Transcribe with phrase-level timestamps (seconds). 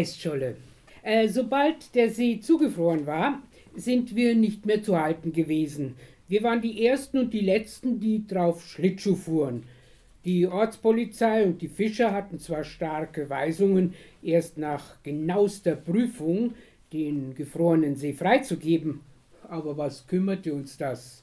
[0.00, 0.56] Eisscholle.
[1.02, 3.42] Äh, sobald der See zugefroren war,
[3.74, 5.94] sind wir nicht mehr zu halten gewesen.
[6.28, 9.64] Wir waren die Ersten und die Letzten, die drauf Schlittschuh fuhren.
[10.24, 16.54] Die Ortspolizei und die Fischer hatten zwar starke Weisungen, erst nach genauester Prüfung
[16.92, 19.00] den gefrorenen See freizugeben,
[19.48, 21.22] aber was kümmerte uns das?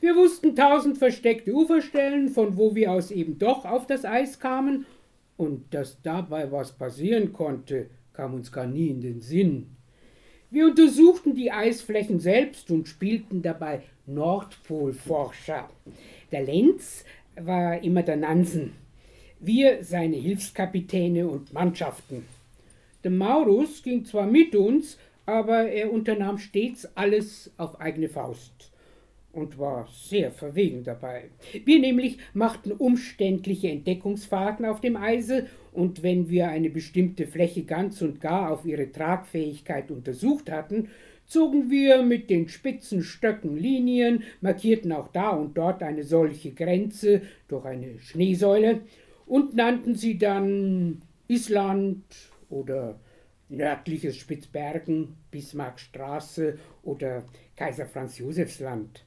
[0.00, 4.84] Wir wussten tausend versteckte Uferstellen, von wo wir aus eben doch auf das Eis kamen,
[5.42, 9.76] und dass dabei was passieren konnte, kam uns gar nie in den Sinn.
[10.50, 15.68] Wir untersuchten die Eisflächen selbst und spielten dabei Nordpolforscher.
[16.30, 17.04] Der Lenz
[17.34, 18.72] war immer der Nansen,
[19.40, 22.24] wir seine Hilfskapitäne und Mannschaften.
[23.02, 28.71] Der Maurus ging zwar mit uns, aber er unternahm stets alles auf eigene Faust
[29.32, 31.30] und war sehr verwegen dabei.
[31.64, 38.02] Wir nämlich machten umständliche Entdeckungsfahrten auf dem Eise, und wenn wir eine bestimmte Fläche ganz
[38.02, 40.88] und gar auf ihre Tragfähigkeit untersucht hatten,
[41.24, 47.22] zogen wir mit den spitzen Stöcken Linien, markierten auch da und dort eine solche Grenze
[47.48, 48.82] durch eine Schneesäule
[49.24, 52.04] und nannten sie dann Island
[52.50, 53.00] oder
[53.48, 57.24] nördliches Spitzbergen, Bismarckstraße oder
[57.56, 59.04] Kaiser Franz Josefs Land.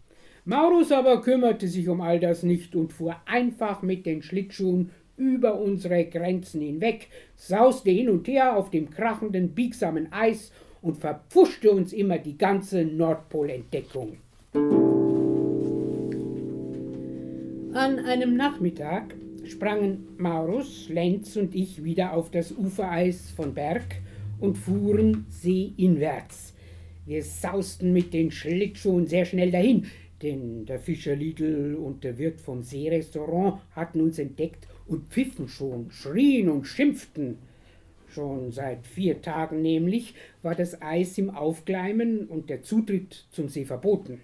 [0.47, 5.59] Maurus aber kümmerte sich um all das nicht und fuhr einfach mit den Schlittschuhen über
[5.59, 10.51] unsere Grenzen hinweg, sauste hin und her auf dem krachenden, biegsamen Eis
[10.83, 14.17] und verpfuschte uns immer die ganze Nordpolentdeckung.
[17.73, 19.15] An einem Nachmittag
[19.45, 23.95] sprangen Maurus, Lenz und ich wieder auf das Ufereis von Berg
[24.39, 26.53] und fuhren seeinwärts.
[27.07, 29.85] Wir sausten mit den Schlittschuhen sehr schnell dahin,
[30.25, 35.91] denn der Fischer Lidl und der Wirt vom Seerestaurant hatten uns entdeckt und pfiffen schon,
[35.91, 37.37] schrien und schimpften.
[38.09, 43.65] Schon seit vier Tagen nämlich war das Eis im Aufgleimen und der Zutritt zum See
[43.65, 44.19] verboten.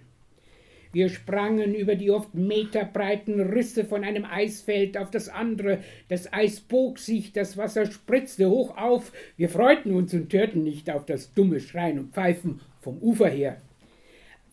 [0.92, 5.78] Wir sprangen über die oft meterbreiten Risse von einem Eisfeld auf das andere.
[6.08, 9.12] Das Eis bog sich, das Wasser spritzte hoch auf.
[9.36, 13.58] Wir freuten uns und hörten nicht auf das dumme Schreien und Pfeifen vom Ufer her.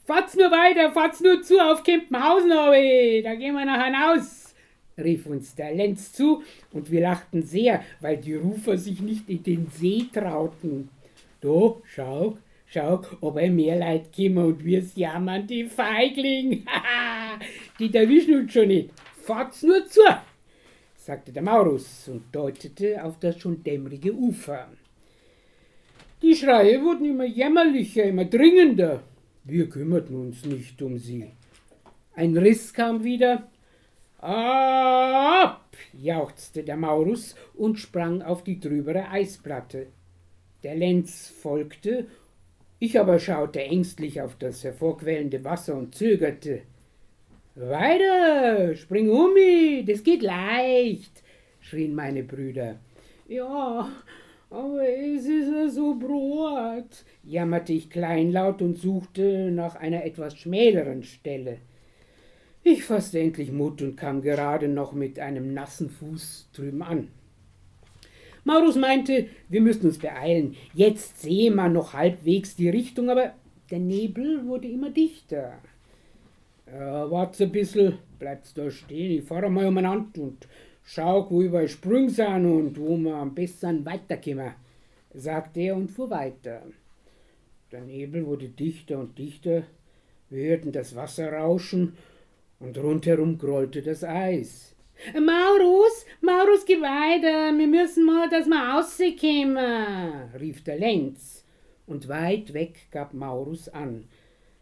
[0.09, 3.21] Fahrt's nur weiter, fahrt's nur zu auf Kempenhausen, obi.
[3.23, 4.55] da gehen wir nachher hinaus
[4.97, 6.41] rief uns der Lenz zu,
[6.71, 10.89] und wir lachten sehr, weil die Rufer sich nicht in den See trauten.
[11.41, 16.65] Du, schau, schau, ob ein mehr Leid käme und wir's jammern, die Feigling.
[17.79, 18.89] die erwischen uns schon nicht.
[19.23, 20.01] Fahrt's nur zu,
[20.95, 24.69] sagte der Maurus und deutete auf das schon dämmerige Ufer.
[26.21, 29.03] Die Schreie wurden immer jämmerlicher, immer dringender.
[29.43, 31.31] Wir kümmerten uns nicht um sie.
[32.13, 33.49] Ein Riss kam wieder,
[34.19, 35.65] Ab!
[35.93, 39.87] jauchzte der Maurus und sprang auf die trübere Eisplatte.
[40.63, 42.05] Der Lenz folgte,
[42.79, 46.63] ich aber schaute ängstlich auf das hervorquellende Wasser und zögerte.
[47.55, 51.23] Weiter, spring um mich, das geht leicht,
[51.61, 52.75] schrien meine Brüder.
[53.27, 53.89] Ja,
[54.49, 61.03] aber es ist ja so brot, jammerte ich kleinlaut und suchte nach einer etwas schmäleren
[61.03, 61.59] Stelle.
[62.63, 67.07] Ich fasste endlich Mut und kam gerade noch mit einem nassen Fuß drüben an.
[68.43, 70.55] Maurus meinte, wir müssten uns beeilen.
[70.73, 73.33] Jetzt sehe man noch halbwegs die Richtung, aber
[73.69, 75.59] der Nebel wurde immer dichter.
[76.71, 80.47] Ja, warte ein bisschen, bleibt's da stehen, ich fahre mal umeinander und
[80.91, 84.53] schau, wo überall Sprünge sind und wo wir am besten weiterkommen,
[85.13, 86.63] sagte er und fuhr weiter.
[87.71, 89.63] Der Nebel wurde dichter und dichter,
[90.29, 91.95] wir hörten das Wasser rauschen
[92.59, 94.73] und rundherum grollte das Eis.
[95.13, 101.45] Maurus, Maurus, geh weiter, wir müssen mal, dass wir rauskommen, rief der Lenz,
[101.85, 104.05] und weit weg gab Maurus an.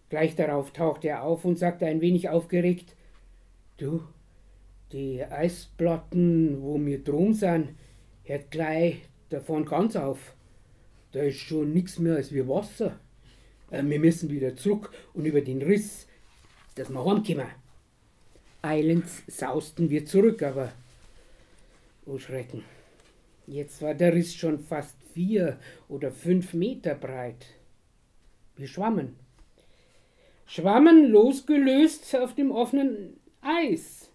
[0.10, 2.96] Gleich darauf tauchte er auf und sagte ein wenig aufgeregt,
[3.78, 4.02] Du,
[4.92, 7.70] die Eisplatten, wo mir drum sind,
[8.24, 10.34] hört gleich davon ganz auf.
[11.12, 13.00] Da ist schon nichts mehr als wie Wasser.
[13.72, 16.08] Äh, wir müssen wieder zurück und über den Riss,
[16.76, 17.48] dass wir heimkommen.
[18.62, 20.72] Eilends sausten wir zurück, aber
[22.06, 22.64] oh Schrecken.
[23.46, 25.58] Jetzt war der Riss schon fast vier
[25.88, 27.46] oder fünf Meter breit.
[28.56, 29.16] Wir schwammen.
[30.46, 34.07] Schwammen losgelöst auf dem offenen Eis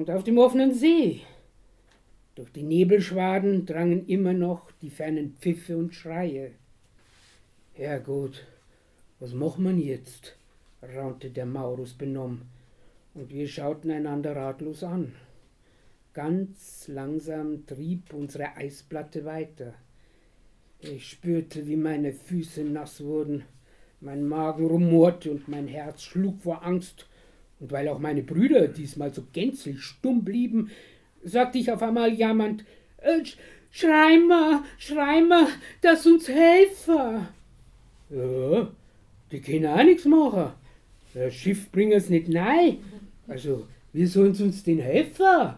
[0.00, 1.20] und auf dem offenen See.
[2.34, 6.52] Durch die Nebelschwaden drangen immer noch die fernen Pfiffe und Schreie.
[8.02, 8.46] Gut,
[9.18, 10.38] was machen wir jetzt?
[10.82, 12.48] raunte der Maurus benommen
[13.12, 15.12] und wir schauten einander ratlos an.
[16.14, 19.74] Ganz langsam trieb unsere Eisplatte weiter.
[20.78, 23.44] Ich spürte, wie meine Füße nass wurden,
[24.00, 27.09] mein Magen rumorte und mein Herz schlug vor Angst.
[27.60, 30.70] Und weil auch meine Brüder diesmal so gänzlich stumm blieben,
[31.22, 32.64] sagte ich auf einmal jammernd,
[32.98, 33.22] äh,
[33.70, 35.46] Schreimer, Schreimer,
[35.80, 37.28] dass uns helfe.
[38.10, 38.70] Ja,
[39.30, 40.52] die können auch nichts machen.
[41.14, 42.78] Das Schiff bringt es nicht nein.
[43.28, 45.54] Also, wie sollen uns denn helfen?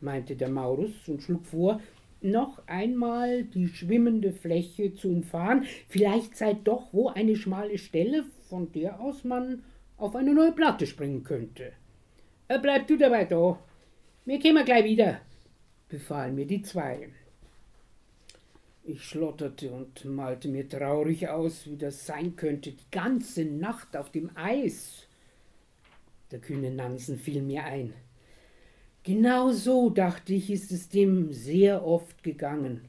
[0.00, 1.80] meinte der Maurus und schlug vor,
[2.22, 5.64] noch einmal die schwimmende Fläche zu umfahren.
[5.88, 9.62] Vielleicht sei doch wo eine schmale Stelle, von der aus man
[10.00, 11.72] auf eine neue Platte springen könnte.
[12.48, 13.58] Äh, bleib du dabei da.
[14.24, 15.20] Wir kommen gleich wieder,
[15.88, 17.08] befahlen mir die zwei.
[18.82, 24.10] Ich schlotterte und malte mir traurig aus, wie das sein könnte, die ganze Nacht auf
[24.10, 25.06] dem Eis.
[26.30, 27.92] Der kühne Nansen fiel mir ein.
[29.02, 32.88] Genau so, dachte ich, ist es dem sehr oft gegangen.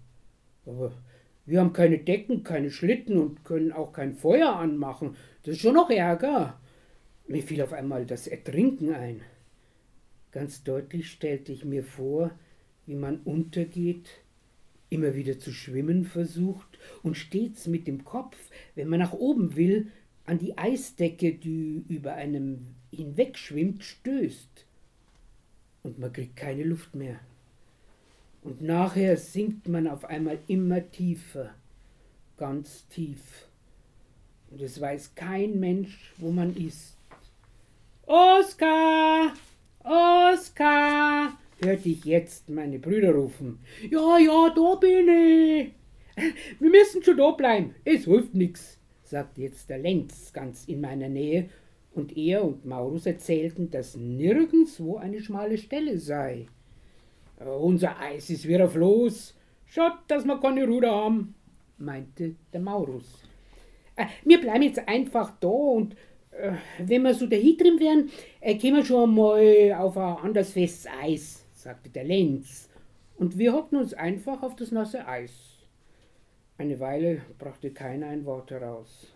[0.65, 0.94] Aber
[1.46, 5.15] wir haben keine Decken, keine Schlitten und können auch kein Feuer anmachen.
[5.44, 6.61] Das ist schon noch Ärger.
[7.31, 9.21] Mir fiel auf einmal das Ertrinken ein.
[10.33, 12.31] Ganz deutlich stellte ich mir vor,
[12.85, 14.09] wie man untergeht,
[14.89, 18.35] immer wieder zu schwimmen versucht und stets mit dem Kopf,
[18.75, 19.88] wenn man nach oben will,
[20.25, 24.65] an die Eisdecke, die über einem hinwegschwimmt, stößt.
[25.83, 27.21] Und man kriegt keine Luft mehr.
[28.41, 31.55] Und nachher sinkt man auf einmal immer tiefer,
[32.35, 33.47] ganz tief.
[34.50, 36.97] Und es weiß kein Mensch, wo man ist.
[38.05, 39.34] Oskar!
[39.84, 41.38] Oskar!
[41.63, 43.60] hörte ich jetzt meine Brüder rufen.
[43.89, 45.72] Ja, ja, da bin ich.
[46.60, 47.75] Wir müssen schon da bleiben.
[47.86, 51.50] Es hilft nix, sagte jetzt der Lenz ganz in meiner Nähe
[51.93, 56.48] und er und Maurus erzählten, dass nirgendwo eine schmale Stelle sei.
[57.39, 59.36] Äh, unser Eis ist wieder auf los.
[59.65, 61.36] Schaut, dass wir keine Ruder haben,
[61.77, 63.24] meinte der Maurus.
[63.96, 65.96] Äh, wir bleiben jetzt einfach da und
[66.79, 70.91] wenn wir so dahin drin wären, äh, kämen wir schon mal auf ein anderes festes
[71.01, 72.69] Eis, sagte der Lenz.
[73.17, 75.31] Und wir hockten uns einfach auf das nasse Eis.
[76.57, 79.07] Eine Weile brachte keiner ein Wort heraus.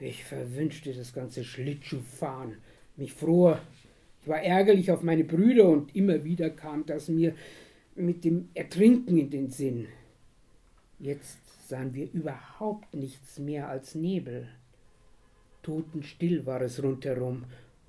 [0.00, 2.56] Ich verwünschte das ganze Schlittschuhfahren,
[2.96, 3.60] mich fror.
[4.20, 7.34] Ich war ärgerlich auf meine Brüder und immer wieder kam das mir
[7.94, 9.86] mit dem Ertrinken in den Sinn.
[10.98, 14.48] Jetzt sahen wir überhaupt nichts mehr als Nebel.
[15.62, 17.44] Totenstill war es rundherum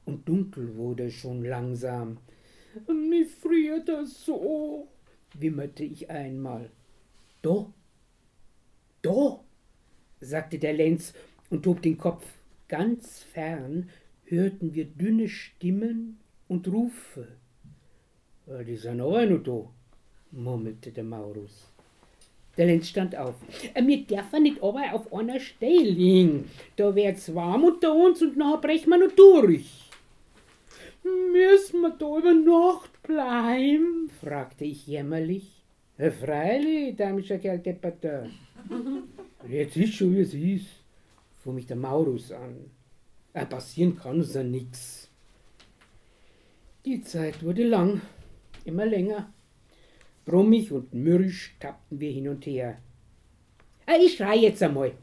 [0.06, 2.18] und dunkel wurde es schon langsam.
[2.88, 4.88] Mir friert das so,
[5.34, 6.70] wimmerte ich einmal.
[7.42, 7.74] Do,
[9.02, 9.44] do,
[10.22, 11.14] sagte der Lenz
[11.50, 12.26] und hob den Kopf.
[12.68, 13.90] Ganz fern
[14.26, 17.28] hörten wir dünne Stimmen und Rufe.
[18.48, 19.70] Die sind auch noch da,
[20.32, 21.73] murmelte der Maurus.
[22.58, 23.36] Der Lenz stand auf.
[23.74, 26.50] Äh, wir dürfen nicht aber auf einer Stelle liegen.
[26.76, 29.90] Da wird's warm unter uns und nachher brechen wir noch durch.
[31.04, 34.10] Müssen wir da über Nacht bleiben?
[34.22, 35.64] fragte ich jämmerlich.
[35.98, 38.28] Ja, freilich, damischer Kerl Depperter.
[39.48, 40.84] Jetzt ist schon, wie es ist
[41.44, 42.72] fuhr mich der Maurus an.
[43.34, 45.10] Äh, passieren kann uns ja nix.
[46.86, 48.02] Die Zeit wurde lang,
[48.64, 49.33] immer länger.
[50.26, 52.78] Brummig und mürrisch tappten wir hin und her.
[53.86, 54.94] Äh, ich schrei jetzt einmal,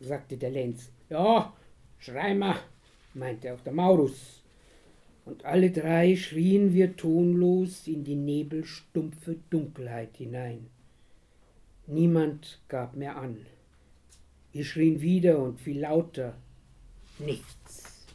[0.00, 0.90] sagte der Lenz.
[1.08, 1.52] Ja,
[1.98, 2.56] schrei mal,
[3.14, 4.42] meinte auch der Maurus.
[5.24, 10.66] Und alle drei schrien wir tonlos in die nebelstumpfe Dunkelheit hinein.
[11.86, 13.46] Niemand gab mehr an.
[14.52, 16.36] Wir schrien wieder und viel lauter.
[17.18, 18.06] Nichts.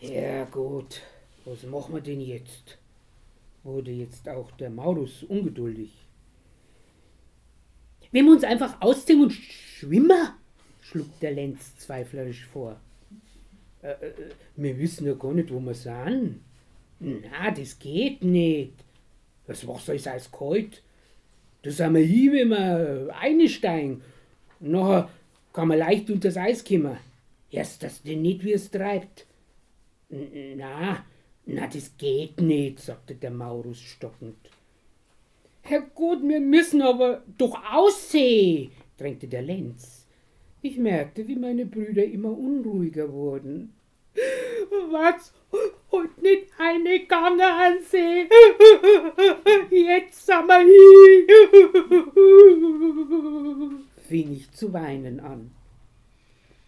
[0.00, 1.02] Ja gut,
[1.44, 2.78] was machen wir denn jetzt?
[3.64, 5.92] Wurde jetzt auch der Maurus ungeduldig.
[8.10, 10.30] Wenn wir uns einfach ausziehen und schwimmen,
[10.80, 12.80] schlug der Lenz zweiflerisch vor.
[13.82, 14.12] Äh, äh,
[14.56, 16.40] wir wissen ja gar nicht, wo wir sind.
[17.00, 18.72] Na, das geht nicht.
[19.46, 20.82] Das Wasser ist eiskalt.
[21.62, 24.02] Da sind wir hier, wenn wir einsteigen
[24.60, 25.08] nachher
[25.52, 26.96] kann man leicht unter das Eis kommen.
[27.50, 29.26] Erst das denn nicht, wie es treibt.
[30.08, 31.04] Na,
[31.48, 34.36] na, das geht nicht, sagte der Maurus stockend.
[35.62, 40.06] Herr Gott, wir müssen aber doch aussehen, drängte der Lenz.
[40.62, 43.72] Ich merkte, wie meine Brüder immer unruhiger wurden.
[44.90, 45.32] Was?
[45.90, 48.28] Und nicht eine Gange ansehen.
[49.70, 52.08] Jetzt sind wir hier
[54.08, 55.50] fing ich zu weinen an.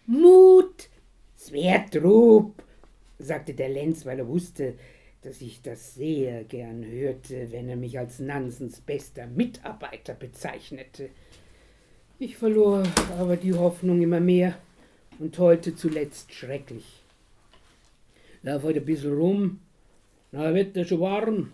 [0.05, 0.89] Mut,
[1.91, 2.53] Trub,
[3.21, 4.75] sagte der Lenz, weil er wusste,
[5.21, 11.09] dass ich das sehr gern hörte, wenn er mich als Nansens bester Mitarbeiter bezeichnete.
[12.17, 12.83] Ich verlor
[13.19, 14.55] aber die Hoffnung immer mehr
[15.19, 17.03] und heulte zuletzt schrecklich.
[18.43, 19.59] Lauf heute ein bisschen rum,
[20.31, 21.51] na wird der schon warm,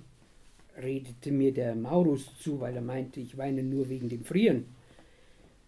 [0.82, 4.66] redete mir der Maurus zu, weil er meinte, ich weine nur wegen dem Frieren.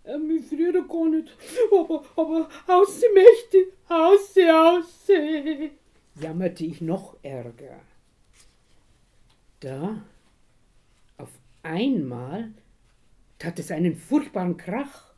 [0.05, 1.35] Ähm, ich friere gar nicht,
[1.71, 5.71] aber, aber ausse Mächte, ausse, ausse,
[6.21, 7.79] jammerte ich noch ärger.
[9.59, 10.01] Da,
[11.17, 11.31] auf
[11.63, 12.51] einmal,
[13.37, 15.09] tat es einen furchtbaren Krach,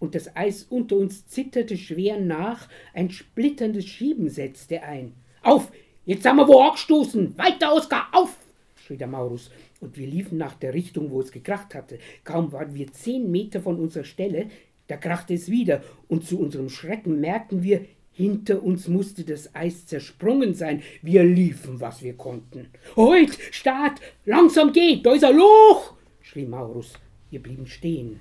[0.00, 5.14] und das Eis unter uns zitterte schwer nach, ein splitterndes Schieben setzte ein.
[5.42, 5.72] Auf,
[6.04, 8.36] jetzt haben wir wo angestoßen, weiter, Oskar, auf!
[8.76, 9.50] schrie der Maurus,
[9.80, 11.98] und wir liefen nach der Richtung, wo es gekracht hatte.
[12.24, 14.46] Kaum waren wir zehn Meter von unserer Stelle,
[14.86, 17.84] da krachte es wieder, und zu unserem Schrecken merkten wir,
[18.18, 20.82] hinter uns musste das Eis zersprungen sein.
[21.02, 22.66] Wir liefen, was wir konnten.
[22.96, 25.94] Heut, Start, langsam geht, da ist ein Loch!
[26.20, 26.94] schrie Maurus.
[27.30, 28.20] Wir blieben stehen.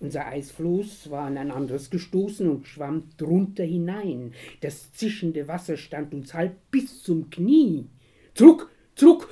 [0.00, 4.32] Unser Eisfloß war an ein anderes gestoßen und schwamm drunter hinein.
[4.62, 7.86] Das zischende Wasser stand uns halb bis zum Knie.
[8.34, 9.28] Zurück, zurück,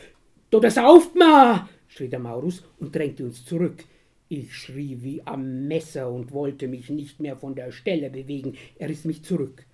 [0.50, 1.68] Du, das sauft ma!
[1.88, 3.84] schrie der Maurus und drängte uns zurück.
[4.30, 8.54] Ich schrie wie am Messer und wollte mich nicht mehr von der Stelle bewegen.
[8.78, 9.66] Er riss mich zurück.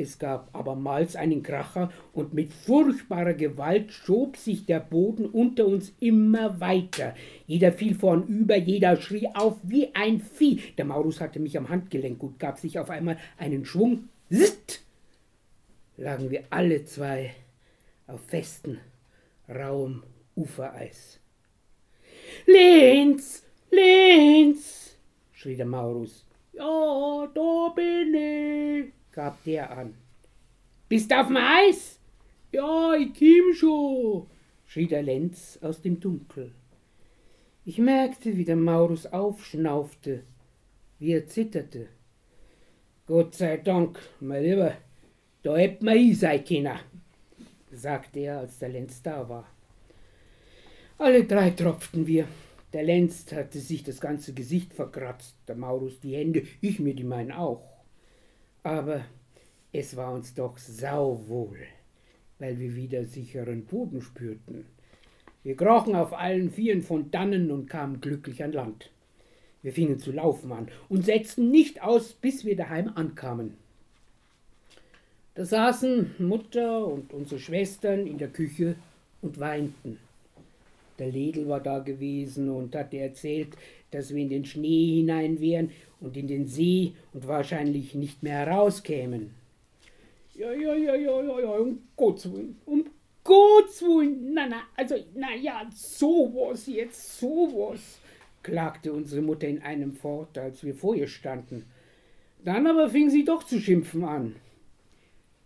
[0.00, 5.92] Es gab abermals einen Kracher, und mit furchtbarer Gewalt schob sich der Boden unter uns
[6.00, 7.14] immer weiter.
[7.46, 10.60] Jeder fiel vornüber, jeder schrie auf wie ein Vieh.
[10.78, 14.08] Der Maurus hatte mich am Handgelenk und gab sich auf einmal einen Schwung.
[14.30, 14.80] Zitt!
[15.98, 17.34] lagen wir alle zwei
[18.06, 18.80] auf festen,
[19.48, 20.02] rauem
[20.34, 21.20] Ufereis.
[22.46, 24.96] Lenz, Lenz,
[25.32, 26.24] schrie der Maurus.
[26.54, 29.94] Ja, da bin ich, gab der an.
[30.88, 31.98] Bist du auf dem Eis?
[32.52, 34.26] Ja, ich komm schon,
[34.66, 36.52] schrie der Lenz aus dem Dunkel.
[37.64, 40.24] Ich merkte, wie der Maurus aufschnaufte,
[40.98, 41.88] wie er zitterte.
[43.06, 44.74] Gott sei Dank, mein Lieber,
[45.42, 46.78] da hätt man ich sein können
[47.72, 49.46] sagte er, als der Lenz da war.
[50.98, 52.26] Alle drei tropften wir.
[52.72, 57.04] Der Lenz hatte sich das ganze Gesicht verkratzt, der Maurus die Hände, ich mir die
[57.04, 57.69] meinen auch.
[58.62, 59.04] Aber
[59.72, 61.58] es war uns doch sauwohl,
[62.38, 64.66] weil wir wieder sicheren Boden spürten.
[65.42, 68.90] Wir krochen auf allen Vieren von dannen und kamen glücklich an Land.
[69.62, 73.54] Wir fingen zu laufen an und setzten nicht aus, bis wir daheim ankamen.
[75.34, 78.74] Da saßen Mutter und unsere Schwestern in der Küche
[79.22, 79.98] und weinten.
[80.98, 83.56] Der Ledel war da gewesen und hatte erzählt,
[83.90, 88.46] dass wir in den Schnee hinein wären und in den See und wahrscheinlich nicht mehr
[88.46, 89.34] herauskämen.
[90.34, 92.84] Ja, ja, ja, ja, ja, ja, um Gottes Willen, um
[93.24, 97.98] Gottes Willen, na, na, also, na ja, sowas jetzt, sowas,
[98.42, 101.66] klagte unsere Mutter in einem fort, als wir vor ihr standen.
[102.42, 104.36] Dann aber fing sie doch zu schimpfen an.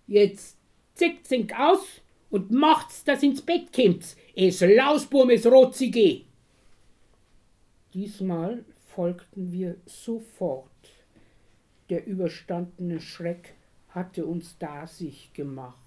[0.06, 0.56] Jetzt
[0.94, 6.20] zick, zink aus und macht's, dass ins Bett kommt, es Lausburm, es Rotzige.
[7.92, 10.70] Diesmal folgten wir sofort.
[11.90, 13.54] Der überstandene Schreck
[13.88, 15.78] hatte uns da sich gemacht.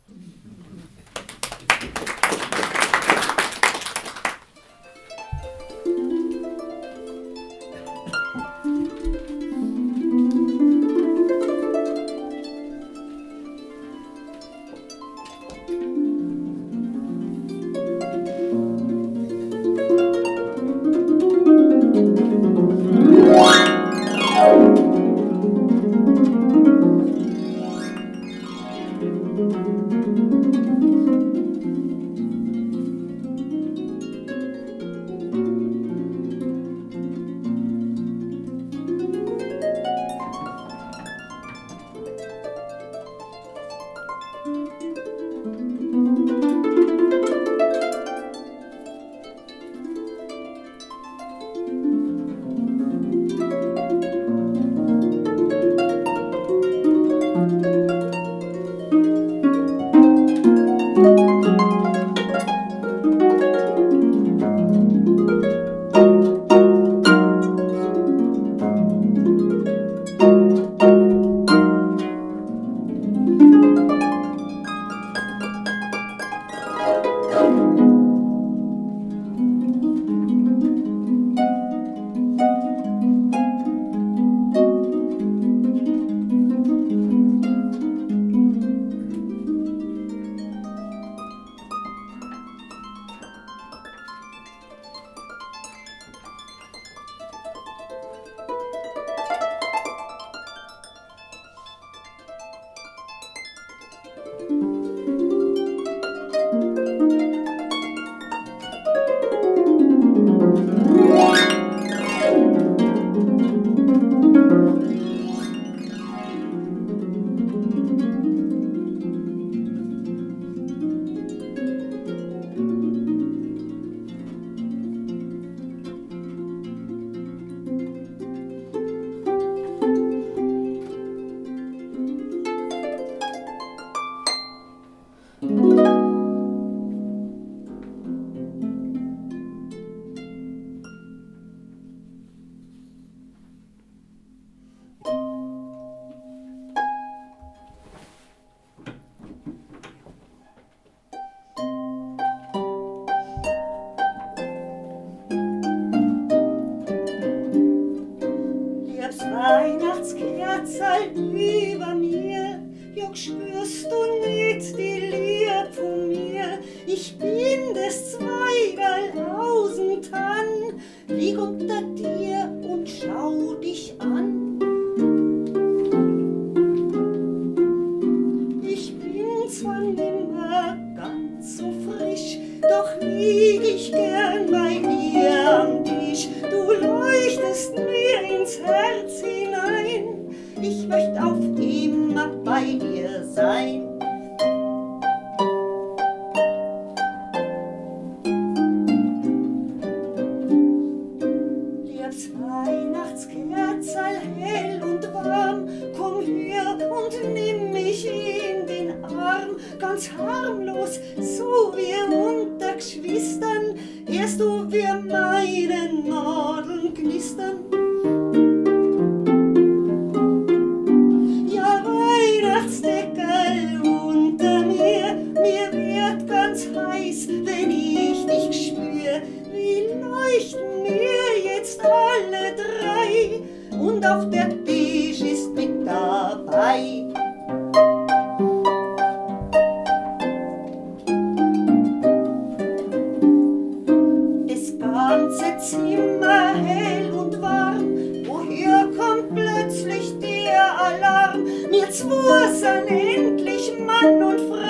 [251.87, 254.66] Jetzt wurseln endlich Mann und Frau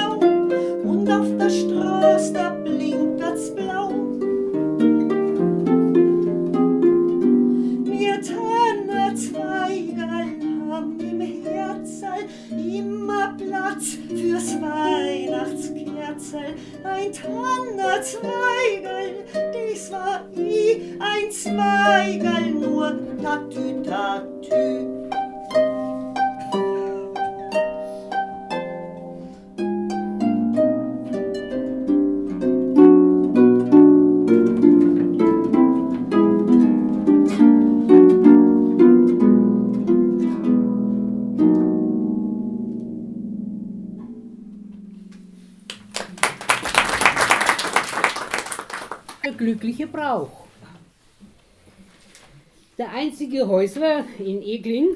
[53.47, 54.87] einzige Häusler in Egling,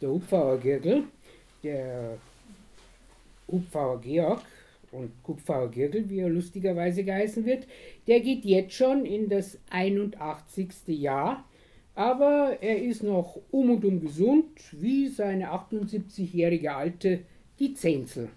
[0.00, 1.04] der Hupfauer Girgel,
[1.62, 2.18] der
[3.50, 4.42] Hupfauer Georg
[4.92, 7.66] und Hupfauer Girgel, wie er lustigerweise geheißen wird,
[8.06, 10.68] der geht jetzt schon in das 81.
[10.86, 11.44] Jahr,
[11.94, 17.20] aber er ist noch um und um gesund, wie seine 78-jährige Alte,
[17.58, 18.28] die Zenzel.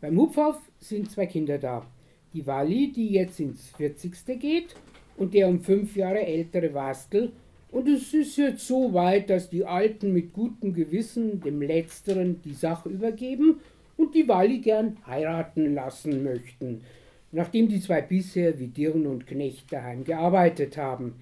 [0.00, 1.84] Beim Hupfauf sind zwei Kinder da
[2.32, 4.38] die Walli, die jetzt ins 40.
[4.38, 4.76] geht,
[5.16, 7.32] und der um fünf Jahre ältere Wastel.
[7.70, 12.54] Und es ist jetzt so weit, dass die Alten mit gutem Gewissen dem Letzteren die
[12.54, 13.60] Sache übergeben
[13.96, 16.82] und die Walli gern heiraten lassen möchten,
[17.30, 21.16] nachdem die zwei bisher wie Dirn und Knecht daheim gearbeitet haben.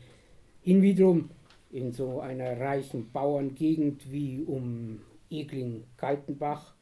[0.63, 1.31] Hinwiederum
[1.73, 6.77] in so einer reichen Bauerngegend wie um Egling-Kaltenbach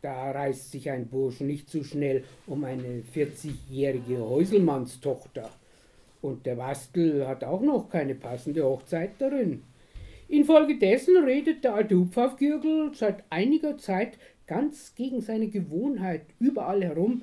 [0.00, 5.50] da reißt sich ein Bursch nicht so schnell um eine 40-jährige Häuselmannstochter.
[6.20, 9.62] Und der Wastel hat auch noch keine passende Hochzeit darin.
[10.28, 17.22] Infolgedessen redet der alte Hupfaufgürgel seit einiger Zeit ganz gegen seine Gewohnheit überall herum,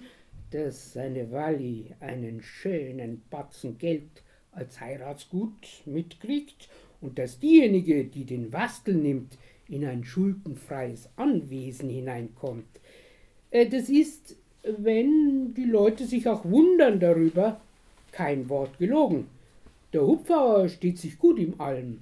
[0.51, 6.69] dass seine Walli einen schönen Batzen Geld als Heiratsgut mitkriegt
[7.01, 12.79] und dass diejenige, die den Wastel nimmt, in ein schuldenfreies Anwesen hineinkommt.
[13.51, 17.59] Äh, das ist, wenn die Leute sich auch wundern darüber,
[18.15, 19.27] kein Wort gelogen.
[19.91, 21.99] Der Hupfauer steht sich gut im Allem.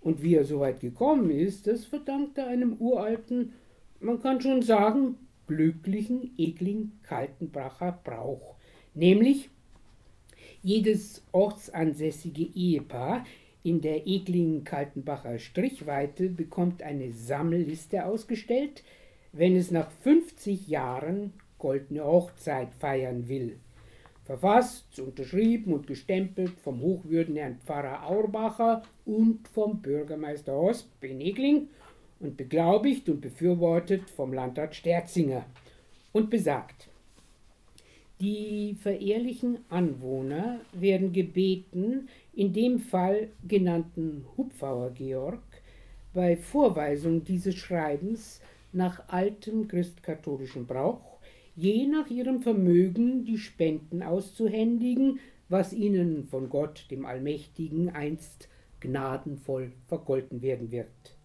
[0.00, 3.52] Und wie er so weit gekommen ist, das verdankt er einem uralten,
[3.98, 5.16] man kann schon sagen,
[5.48, 8.54] glücklichen, ekligen Kaltenbracher Brauch.
[8.94, 9.50] Nämlich
[10.62, 13.24] jedes ortsansässige Ehepaar
[13.64, 18.84] in der ekligen Kaltenbacher Strichweite bekommt eine Sammelliste ausgestellt,
[19.32, 23.58] wenn es nach 50 Jahren goldene Hochzeit feiern will.
[24.28, 31.68] Verfasst, unterschrieben und gestempelt vom hochwürden Herrn Pfarrer Aurbacher und vom Bürgermeister Hosp in Egling
[32.20, 35.46] und beglaubigt und befürwortet vom Landrat Sterzinger
[36.12, 36.90] und besagt,
[38.20, 45.40] die verehrlichen Anwohner werden gebeten, in dem Fall genannten Hupfauer Georg
[46.12, 48.42] bei Vorweisung dieses Schreibens
[48.74, 51.17] nach altem christkatholischen Brauch
[51.58, 55.18] je nach ihrem Vermögen die Spenden auszuhändigen,
[55.48, 61.16] was ihnen von Gott dem Allmächtigen einst gnadenvoll vergolten werden wird.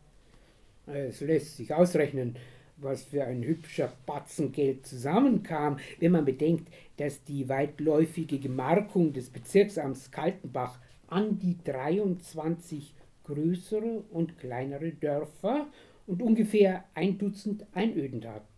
[0.87, 2.35] Es lässt sich ausrechnen,
[2.77, 6.67] was für ein hübscher Batzen Geld zusammenkam, wenn man bedenkt,
[6.97, 15.67] dass die weitläufige Gemarkung des Bezirksamts Kaltenbach an die 23 größere und kleinere Dörfer
[16.07, 18.52] und ungefähr ein Dutzend Einöden hat.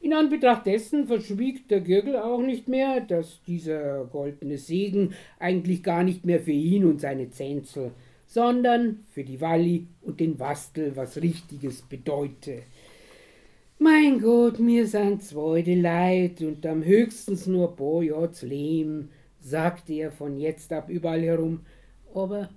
[0.00, 6.04] In Anbetracht dessen verschwieg der Gürgel auch nicht mehr, dass dieser goldene Segen eigentlich gar
[6.04, 7.90] nicht mehr für ihn und seine Zänzel,
[8.26, 12.62] sondern für die Walli und den Wastel was Richtiges bedeute.
[13.80, 19.08] Mein Gott, mir sind zweite Leid und am höchstens nur paar Jahrs Lehm,
[19.40, 21.60] sagte er von jetzt ab überall herum,
[22.14, 22.50] aber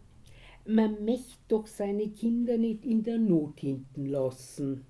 [0.66, 4.86] man möcht doch seine Kinder nicht in der Not hinten lassen.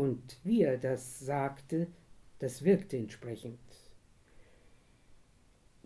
[0.00, 1.86] Und wie er das sagte,
[2.38, 3.58] das wirkte entsprechend.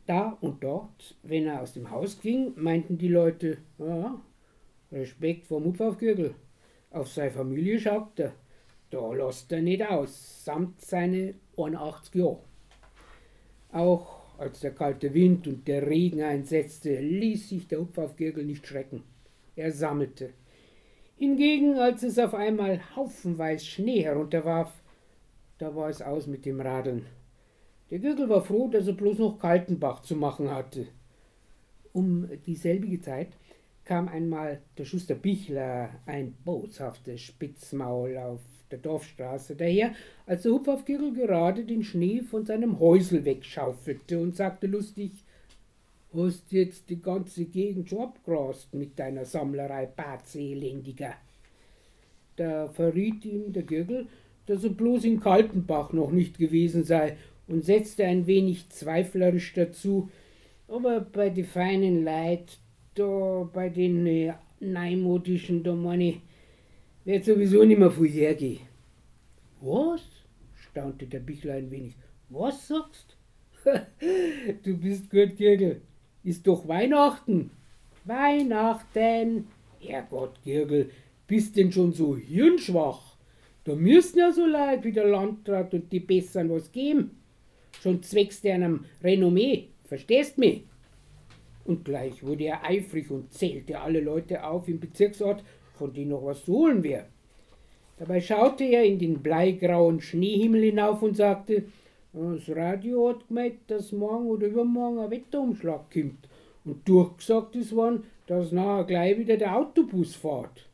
[0.06, 4.22] Da und dort, wenn er aus dem Haus ging, meinten die Leute, ja,
[4.92, 6.36] Respekt vor Mupfaufgürgel,
[6.92, 8.34] auf seine Familie schaut er,
[8.90, 12.38] da lässt er nicht aus, samt seine 81 Jahre.
[13.72, 19.02] Auch als der kalte Wind und der Regen einsetzte, ließ sich der Hupfaufgürgel nicht schrecken.
[19.56, 20.34] Er sammelte.
[21.16, 24.72] Hingegen, als es auf einmal haufenweise Schnee herunterwarf,
[25.58, 27.06] da war es aus mit dem Radeln.
[27.90, 30.88] Der Gürgel war froh, dass er bloß noch Kaltenbach zu machen hatte.
[31.92, 33.28] Um dieselbige Zeit
[33.84, 38.40] kam einmal der Schuster Bichler, ein boshaftes Spitzmaul auf
[38.72, 39.94] der Dorfstraße daher,
[40.26, 45.12] als der Hupfaufgürgel gerade den Schnee von seinem Häusel wegschaufelte und sagte lustig,
[46.14, 51.14] hast jetzt die ganze Gegend schon abgrast mit deiner Sammlerei Batseelendiger.
[52.36, 54.06] Da verriet ihm der Gürgel,
[54.46, 60.10] dass er bloß in Kaltenbach noch nicht gewesen sei und setzte ein wenig zweiflerisch dazu,
[60.68, 62.58] aber bei den feinen Leid,
[62.94, 66.20] da bei den äh, neimodischen, da meine
[67.04, 68.60] wird sowieso nicht mehr viel.
[69.60, 70.02] Was?
[70.54, 71.96] staunte der Bichler ein wenig.
[72.28, 73.16] Was sagst?
[74.62, 75.82] du bist gut, Gürgel.
[76.24, 77.50] Ist doch Weihnachten.
[78.04, 79.46] Weihnachten.
[79.78, 80.90] Herrgott, Gürgel,
[81.26, 83.16] bist denn schon so hirnschwach?
[83.64, 87.18] Da müssen ja so Leute wie der Landrat und die Bessern was geben.
[87.82, 90.64] Schon zwecks deinem Renommee, verstehst mich?
[91.64, 96.24] Und gleich wurde er eifrig und zählte alle Leute auf im Bezirksort, von denen noch
[96.24, 97.06] was zu holen wäre.
[97.98, 101.64] Dabei schaute er in den bleigrauen Schneehimmel hinauf und sagte,
[102.14, 106.28] das Radio hat gemeint, dass morgen oder übermorgen ein Wetterumschlag kommt.
[106.64, 110.68] Und durchgesagt ist worden, dass nachher gleich wieder der Autobus fährt.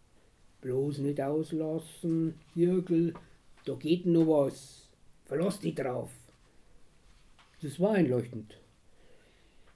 [0.60, 3.14] Bloß nicht auslassen, Jürgel,
[3.64, 4.88] da geht noch was.
[5.24, 6.10] Verlass dich drauf.
[7.62, 8.58] Das war einleuchtend.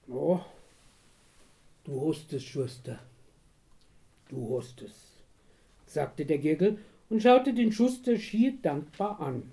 [0.06, 0.44] Ja,
[1.84, 2.98] du hast es, Schuster.
[4.28, 5.16] Du hast es,
[5.86, 9.50] sagte der Gürgel und schaute den Schuster schier dankbar an.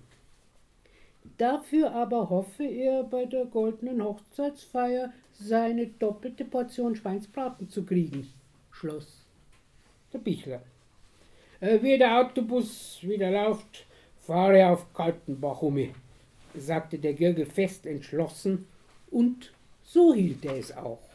[1.38, 8.28] Dafür aber hoffe er bei der goldenen Hochzeitsfeier seine doppelte Portion Schweinsbraten zu kriegen,
[8.72, 9.26] schloss
[10.14, 10.62] der Bichler.
[11.60, 13.86] Äh, wie der Autobus wieder läuft,
[14.20, 15.80] fahre auf Kaltenbach um,
[16.56, 18.68] sagte der Gürgel fest entschlossen,
[19.10, 19.52] und
[19.84, 21.11] so hielt er es auch.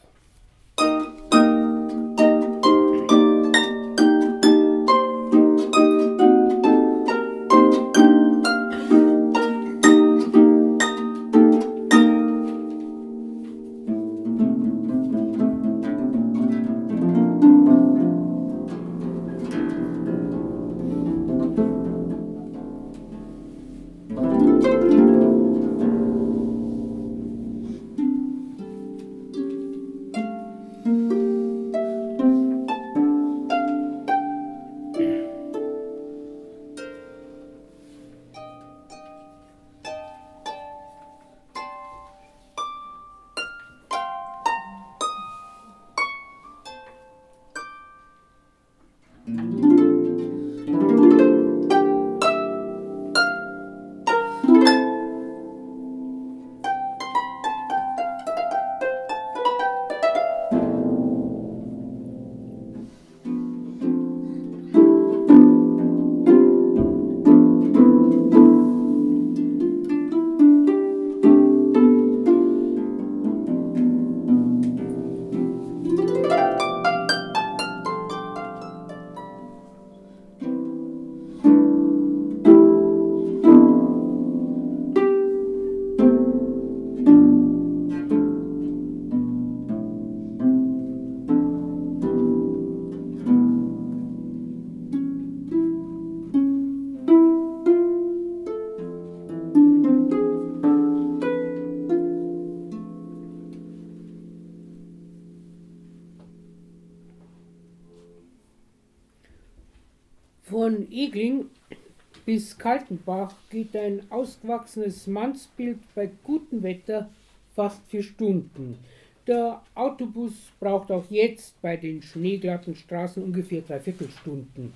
[112.66, 117.08] Kaltenbach geht ein ausgewachsenes Mannsbild bei gutem Wetter
[117.54, 118.76] fast vier Stunden.
[119.24, 124.72] Der Autobus braucht auch jetzt bei den schneeglatten Straßen ungefähr drei Viertelstunden.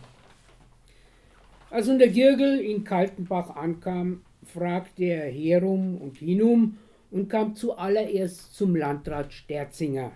[1.68, 6.78] Als nun der Girgel in Kaltenbach ankam, fragte er herum und hinum
[7.10, 10.12] und kam zuallererst zum Landrat Sterzinger.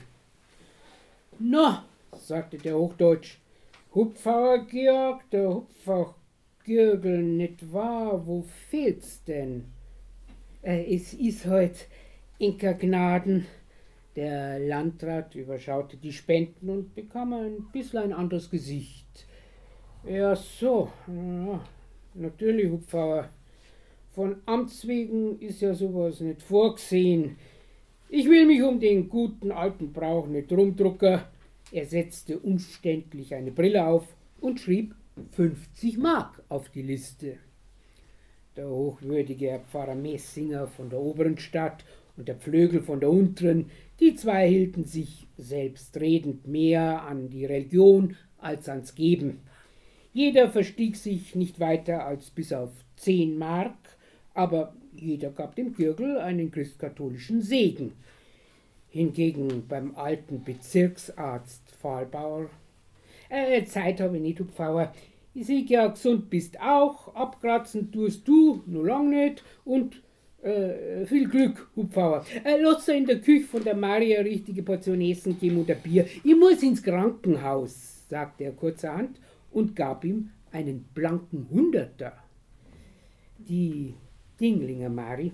[1.41, 3.39] Na, sagte der Hochdeutsch,
[3.93, 6.15] Hupfauer Georg, der Hupfauer
[6.65, 8.27] Girgel, nicht wahr?
[8.27, 9.65] Wo fehlt's denn?
[10.63, 11.89] Äh, es ist heut
[12.39, 13.47] Inka Gnaden.
[14.17, 19.27] Der Landrat überschaute die Spenden und bekam ein bisschen ein anderes Gesicht.
[20.09, 21.61] Ja, so, ja,
[22.15, 23.29] natürlich, Hupfauer.
[24.15, 27.37] Von Amts wegen ist ja sowas nicht vorgesehen.
[28.09, 31.21] Ich will mich um den guten alten Brauch nicht rumdrucken.
[31.73, 34.07] Er setzte umständlich eine Brille auf
[34.41, 34.95] und schrieb
[35.33, 37.39] 50 Mark auf die Liste.
[38.57, 41.85] Der hochwürdige Herr Pfarrer Messinger von der oberen Stadt
[42.17, 48.17] und der Pflögel von der unteren, die zwei hielten sich selbstredend mehr an die Religion
[48.39, 49.41] als ans Geben.
[50.13, 53.77] Jeder verstieg sich nicht weiter als bis auf zehn Mark,
[54.33, 57.93] aber jeder gab dem Gürgel einen christkatholischen Segen.
[58.89, 62.49] Hingegen beim alten Bezirksarzt Fahlbauer
[63.35, 64.93] äh, Zeit habe ich nicht, Hupfauer.
[65.35, 70.01] Ich sehe ja, gesund bist auch, abkratzen tust du, nur lang nicht und
[70.43, 72.25] äh, viel Glück, Hupfauer.
[72.45, 76.07] Äh, lass in der Küche von der Maria richtige Portion Essen geben ein Bier.
[76.23, 79.19] Ich muss ins Krankenhaus, sagte er kurzerhand
[79.51, 82.13] und gab ihm einen blanken Hunderter.
[83.39, 83.95] Die
[84.41, 85.33] Dinglinger Mari,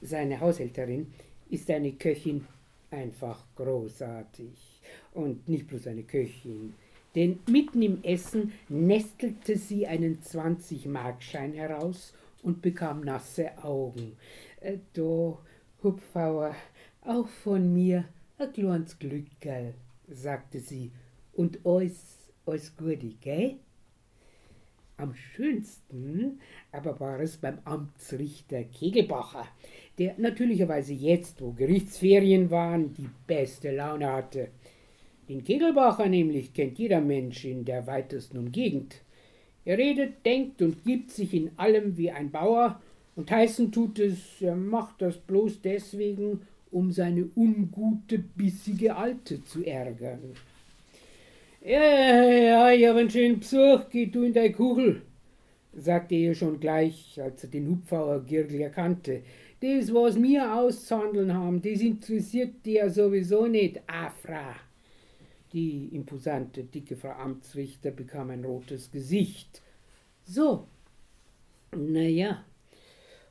[0.00, 1.08] seine Haushälterin,
[1.48, 2.46] ist eine Köchin
[2.90, 4.80] einfach großartig.
[5.14, 6.74] Und nicht bloß eine Köchin,
[7.14, 14.16] denn mitten im Essen nestelte sie einen 20-Markschein heraus und bekam nasse Augen.
[14.60, 15.38] Äh, da,
[15.82, 16.54] Hupfauer,
[17.02, 18.04] auch von mir
[18.38, 19.74] ein kleines Glückerl,
[20.08, 20.90] sagte sie,
[21.32, 23.56] und alles, alles Gute, gell?
[24.96, 26.40] Am schönsten
[26.72, 29.46] aber war es beim Amtsrichter Kegelbacher,
[29.98, 34.50] der natürlicherweise jetzt, wo Gerichtsferien waren, die beste Laune hatte.
[35.30, 38.96] Den Kegelbacher nämlich kennt jeder Mensch in der weitesten Umgegend.
[39.64, 42.80] Er redet, denkt und gibt sich in allem wie ein Bauer,
[43.14, 46.40] und heißen tut es, er macht das bloß deswegen,
[46.72, 50.34] um seine ungute, bissige Alte zu ärgern.
[51.64, 55.02] Ja, ja, ich hab einen schönen Besuch, geh du in deine Kuchel,
[55.76, 59.22] sagte er schon gleich, als er den Hupfauer Girgel erkannte.
[59.60, 64.56] Das, was mir auszuhandeln haben, das interessiert dir sowieso nicht, Afra.
[65.52, 69.62] Die imposante, dicke Frau Amtsrichter bekam ein rotes Gesicht.
[70.24, 70.68] So,
[71.72, 72.44] na ja,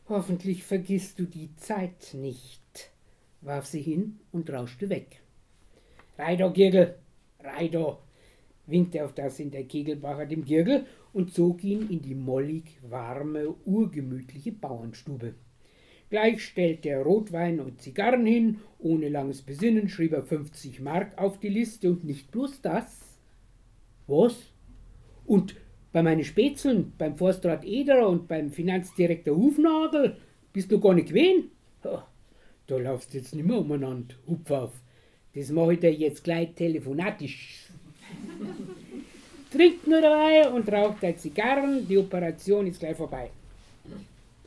[0.10, 2.92] hoffentlich vergisst du die Zeit nicht,
[3.42, 5.22] warf sie hin und rauschte weg.
[6.18, 6.96] Reido, Girgel,
[7.40, 8.00] Reido,
[8.68, 13.56] winkte auf das in der Kegelbacher dem Girgel und zog ihn in die mollig warme,
[13.66, 15.36] urgemütliche Bauernstube.
[16.10, 21.40] Gleich stellte er Rotwein und Zigarren hin, ohne langes Besinnen schrieb er 50 Mark auf
[21.40, 23.20] die Liste und nicht bloß das.
[24.08, 24.36] Was?
[25.26, 25.56] Und
[25.92, 30.18] bei meinen Spätzeln, beim Forstrat Ederer und beim Finanzdirektor Hufnagel
[30.52, 31.52] bist du gar nicht gewesen?
[31.82, 34.74] Da laufst jetzt nicht mehr umeinander, Hupf auf.
[35.36, 37.68] Das mache ich dir jetzt gleich telefonatisch.
[39.52, 43.32] Trinkt nur dabei und raucht deine Zigarren, die Operation ist gleich vorbei.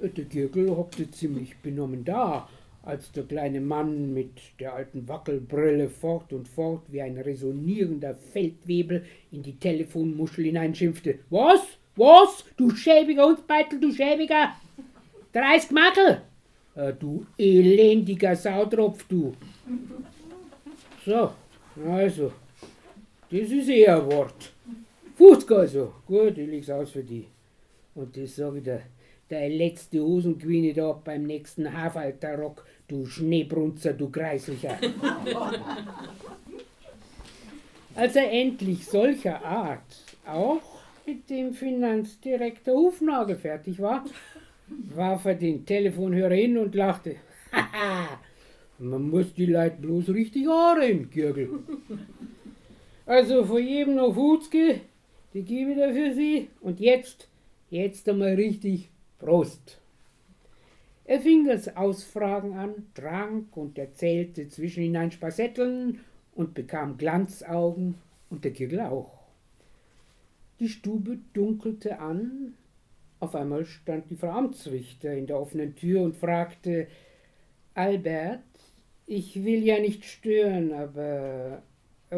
[0.02, 2.48] Der Gürgel hockte ziemlich benommen da,
[2.82, 9.04] als der kleine Mann mit der alten Wackelbrille fort und fort wie ein resonierender Feldwebel
[9.30, 11.20] in die Telefonmuschel hineinschimpfte.
[11.30, 11.60] Was?
[11.94, 12.44] Was?
[12.56, 14.56] Du schäbiger Hundsbeitel, du schäbiger!
[15.34, 16.22] 30 Makel!
[16.74, 19.34] Äh, du elendiger Sautropf, du!
[21.06, 21.30] So,
[21.88, 22.32] also,
[23.30, 24.52] das ist eher ein Wort.
[25.16, 27.26] Fußg also, gut, ich leg's aus für die.
[27.94, 28.82] Und das sag ich dir,
[29.32, 34.78] der letzte Hosenquine da beim nächsten Haarfalterrock, du Schneebrunzer, du Kreislicher.
[37.94, 40.60] Als er endlich solcher Art auch
[41.06, 44.04] mit dem Finanzdirektor Hufnagel fertig war,
[44.94, 47.16] warf er den Telefonhörer hin und lachte.
[47.52, 48.20] Haha,
[48.78, 51.48] man muss die Leute bloß richtig anreden, Gürgel.
[53.06, 54.80] Also vor jedem noch Hutzke,
[55.32, 56.48] die gebe ich da für Sie.
[56.60, 57.28] Und jetzt,
[57.70, 58.91] jetzt einmal richtig
[59.22, 59.78] Prost!
[61.04, 66.00] Er fing das Ausfragen an, trank und erzählte zwischenhinein Spassetteln
[66.34, 67.94] und bekam Glanzaugen
[68.30, 69.20] und der Kirgel auch.
[70.58, 72.54] Die Stube dunkelte an.
[73.20, 76.88] Auf einmal stand die Frau Amtsrichter in der offenen Tür und fragte
[77.74, 78.40] Albert,
[79.06, 81.62] ich will ja nicht stören, aber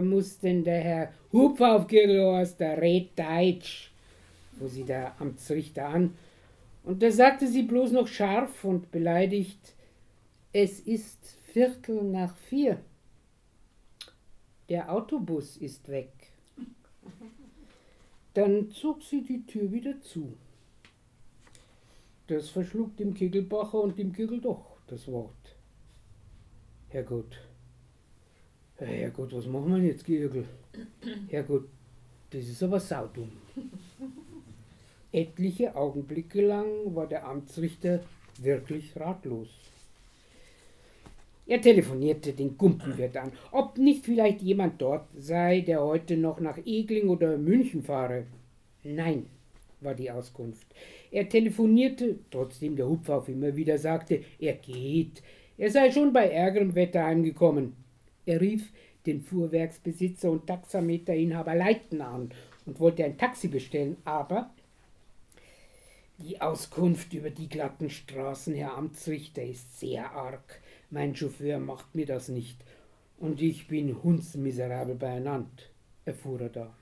[0.01, 3.93] muss denn der Herr Hupfer auf Kirchhorst, der red Deutsch,
[4.59, 6.15] fuhr sie der Amtsrichter an.
[6.85, 9.75] Und da sagte sie bloß noch scharf und beleidigt,
[10.53, 12.81] es ist Viertel nach vier.
[14.69, 16.13] Der Autobus ist weg.
[18.35, 20.37] Dann zog sie die Tür wieder zu.
[22.27, 25.57] Das verschlug dem Kegelbacher und dem Kegel doch das Wort.
[26.89, 27.39] Herrgott,
[28.77, 30.45] Herrgott, was machen wir jetzt, Gergel?
[31.29, 31.69] Herrgott,
[32.31, 33.33] das ist aber saudumm.
[35.15, 38.01] Etliche Augenblicke lang war der Amtsrichter
[38.39, 39.49] wirklich ratlos.
[41.47, 46.59] Er telefonierte den Gumpenwirt an, ob nicht vielleicht jemand dort sei, der heute noch nach
[46.67, 48.25] Egling oder München fahre.
[48.83, 49.27] Nein,
[49.81, 50.67] war die Auskunft.
[51.13, 55.23] Er telefonierte, trotzdem der Hupfauf immer wieder sagte, er geht,
[55.57, 57.75] er sei schon bei ärgerem Wetter heimgekommen.
[58.27, 58.73] Er rief
[59.07, 62.31] den Fuhrwerksbesitzer und Taxameterinhaber Leiten an
[62.67, 64.51] und wollte ein Taxi bestellen, aber
[66.19, 70.61] die Auskunft über die glatten Straßen, Herr Amtsrichter, ist sehr arg.
[70.91, 72.65] Mein Chauffeur macht mir das nicht.
[73.19, 75.51] Und ich bin hundsmiserabel beieinander,
[76.05, 76.75] erfuhr er da.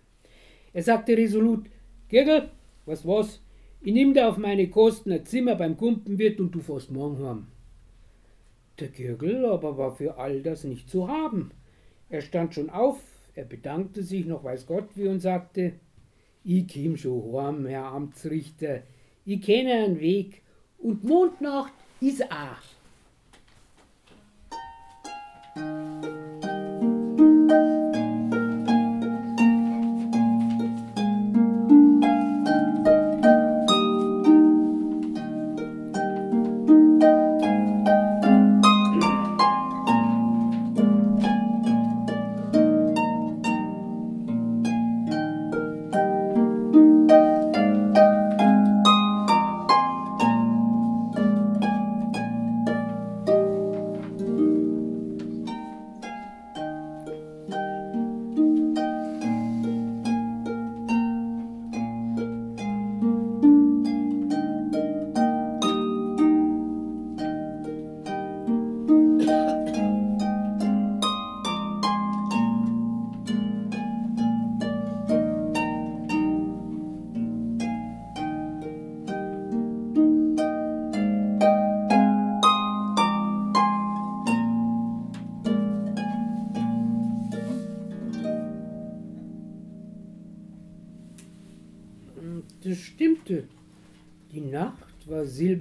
[0.73, 1.67] Er sagte resolut,
[2.09, 2.51] Gergel,
[2.85, 3.41] was was?
[3.81, 7.47] Ich nimm dir auf meine Kosten ein Zimmer beim Kumpenwirt und du fährst morgen heim.
[8.81, 11.51] Der Gürgel aber war für all das nicht zu haben.
[12.09, 13.01] Er stand schon auf,
[13.35, 15.73] er bedankte sich noch weiß Gott wie und sagte,
[16.45, 18.83] ich kim schon heim, Herr Amtsrichter,
[19.25, 20.43] ich kenne einen Weg
[20.79, 22.73] und Mondnacht ist auch.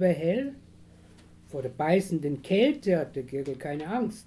[0.02, 0.54] Silberhell.
[1.48, 4.26] Vor der beißenden Kälte hatte Gergel keine Angst.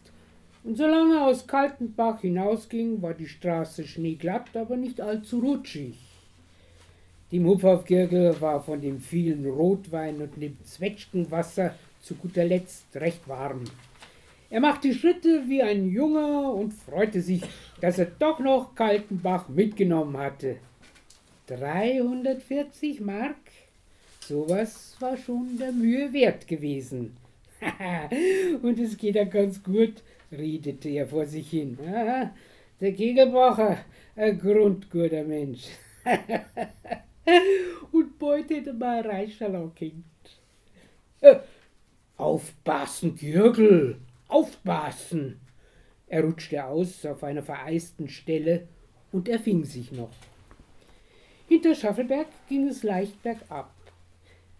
[0.64, 5.98] Und solange er aus Kaltenbach hinausging, war die Straße schneeglatt, aber nicht allzu rutschig.
[7.32, 13.64] Dem Hupfaufgirgel war von dem vielen Rotwein und dem Zwetschgenwasser zu guter Letzt recht warm.
[14.50, 17.42] Er machte Schritte wie ein Junger und freute sich,
[17.82, 20.58] dass er doch noch Kaltenbach mitgenommen hatte.
[21.48, 23.36] 340 Mark?
[24.28, 27.16] Sowas war schon der Mühe wert gewesen.
[28.64, 30.02] und es geht ja ganz gut,
[30.32, 31.78] redete er vor sich hin.
[32.82, 33.78] Der Kegelbacher,
[34.16, 35.66] ein grundguter Mensch.
[37.92, 40.04] und Beute hätte mal Reichschalau kind.
[41.22, 41.36] Äh,
[42.18, 45.40] aufpassen, Gürgel, aufpassen!
[46.08, 48.68] Er rutschte aus auf einer vereisten Stelle
[49.12, 50.14] und er fing sich noch.
[51.48, 53.75] Hinter Schaffelberg ging es leicht bergab.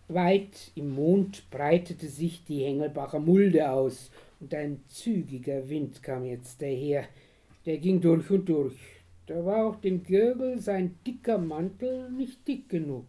[0.08, 6.62] Weit im Mond breitete sich die Hengelbacher Mulde aus, und ein zügiger Wind kam jetzt
[6.62, 7.06] daher.
[7.66, 8.78] Der ging durch und durch.
[9.26, 13.06] Da war auch dem Gürgel sein dicker Mantel nicht dick genug.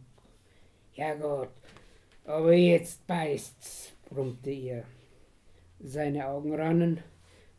[0.93, 1.51] Herrgott,
[2.25, 4.85] aber jetzt beißt's, brummte er.
[5.79, 7.01] Seine Augen rannen,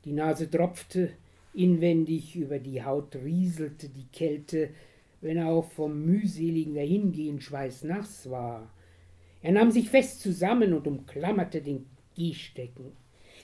[0.03, 1.11] die Nase tropfte,
[1.53, 4.69] inwendig über die Haut rieselte die Kälte,
[5.21, 8.71] wenn auch vom mühseligen Dahingehen schweißnass war.
[9.47, 11.85] Er nahm sich fest zusammen und umklammerte den
[12.17, 12.91] Gehstecken.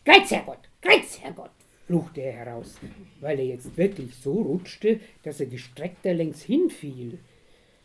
[0.04, 1.54] Geiz, Herrgott, Geiz, Herrgott,
[1.88, 2.76] fluchte er heraus,
[3.22, 7.20] weil er jetzt wirklich so rutschte, dass er gestreckter längs hinfiel.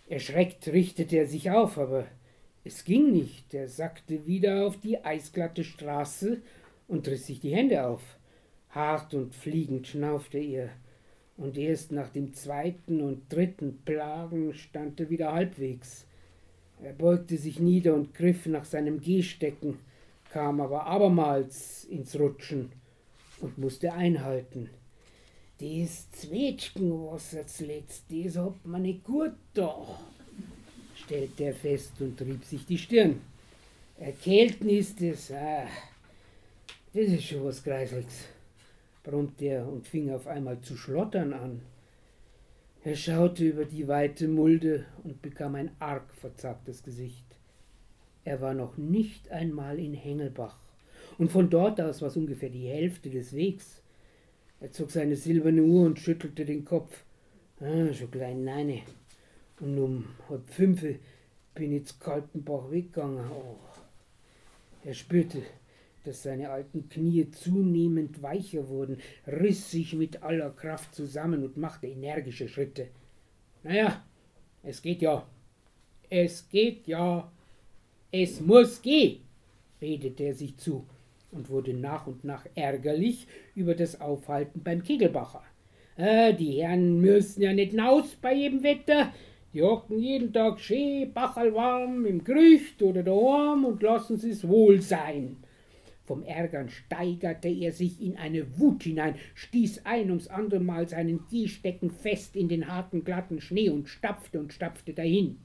[0.08, 2.06] Erschreckt richtete er sich auf, aber
[2.64, 3.54] es ging nicht.
[3.54, 6.42] Er sackte wieder auf die eisglatte Straße
[6.88, 8.02] und riss sich die Hände auf.
[8.70, 10.70] Hart und fliegend schnaufte er.
[11.36, 16.07] und erst nach dem zweiten und dritten Plagen stand er wieder halbwegs.
[16.82, 19.78] Er beugte sich nieder und griff nach seinem Gehstecken,
[20.30, 22.70] kam aber abermals ins Rutschen
[23.40, 24.70] und musste einhalten.
[25.60, 29.98] Das Zwetschgenwasser zuletzt, das hat man nicht gut da,
[30.94, 33.20] stellte er fest und rieb sich die Stirn.
[33.98, 35.66] Erkälten ist es, ah,
[36.94, 38.28] das ist schon was Greiseliges
[39.08, 41.60] brummte er und fing auf einmal zu schlottern an.
[42.84, 47.26] Er schaute über die weite Mulde und bekam ein arg verzagtes Gesicht.
[48.24, 50.58] Er war noch nicht einmal in Hengelbach,
[51.18, 53.82] und von dort aus war es ungefähr die Hälfte des Wegs.
[54.60, 57.04] Er zog seine silberne Uhr und schüttelte den Kopf.
[57.60, 58.82] Ah, schon klein neine.
[59.60, 60.84] Und um halb fünf
[61.54, 63.28] bin ich zu Kaltenbach weggegangen.
[63.30, 63.56] Oh.
[64.84, 65.42] Er spürte,
[66.04, 71.86] dass seine alten Knie zunehmend weicher wurden, riss sich mit aller Kraft zusammen und machte
[71.86, 72.88] energische Schritte.
[73.62, 74.04] Naja,
[74.62, 75.26] es geht ja.
[76.10, 77.30] Es geht ja.
[78.10, 79.20] Es muss gehen,
[79.80, 80.86] redete er sich zu
[81.30, 85.42] und wurde nach und nach ärgerlich über das Aufhalten beim Kegelbacher.
[85.96, 89.12] Äh, die Herren müssen ja nicht hinaus bei jedem Wetter.
[89.52, 95.36] Die hocken jeden Tag schön bachelwarm im Grücht oder daheim und lassen es wohl sein.
[96.08, 101.26] Vom Ärgern steigerte er sich in eine Wut hinein, stieß ein ums andere Mal seinen
[101.28, 105.38] Gehstecken fest in den harten, glatten Schnee und stapfte und stapfte dahin.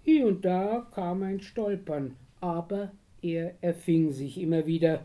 [0.00, 5.04] Hier und da kam ein Stolpern, aber er erfing sich immer wieder,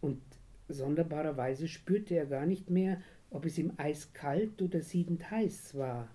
[0.00, 0.20] und
[0.66, 6.08] sonderbarerweise spürte er gar nicht mehr, ob es ihm eiskalt oder siedend heiß war.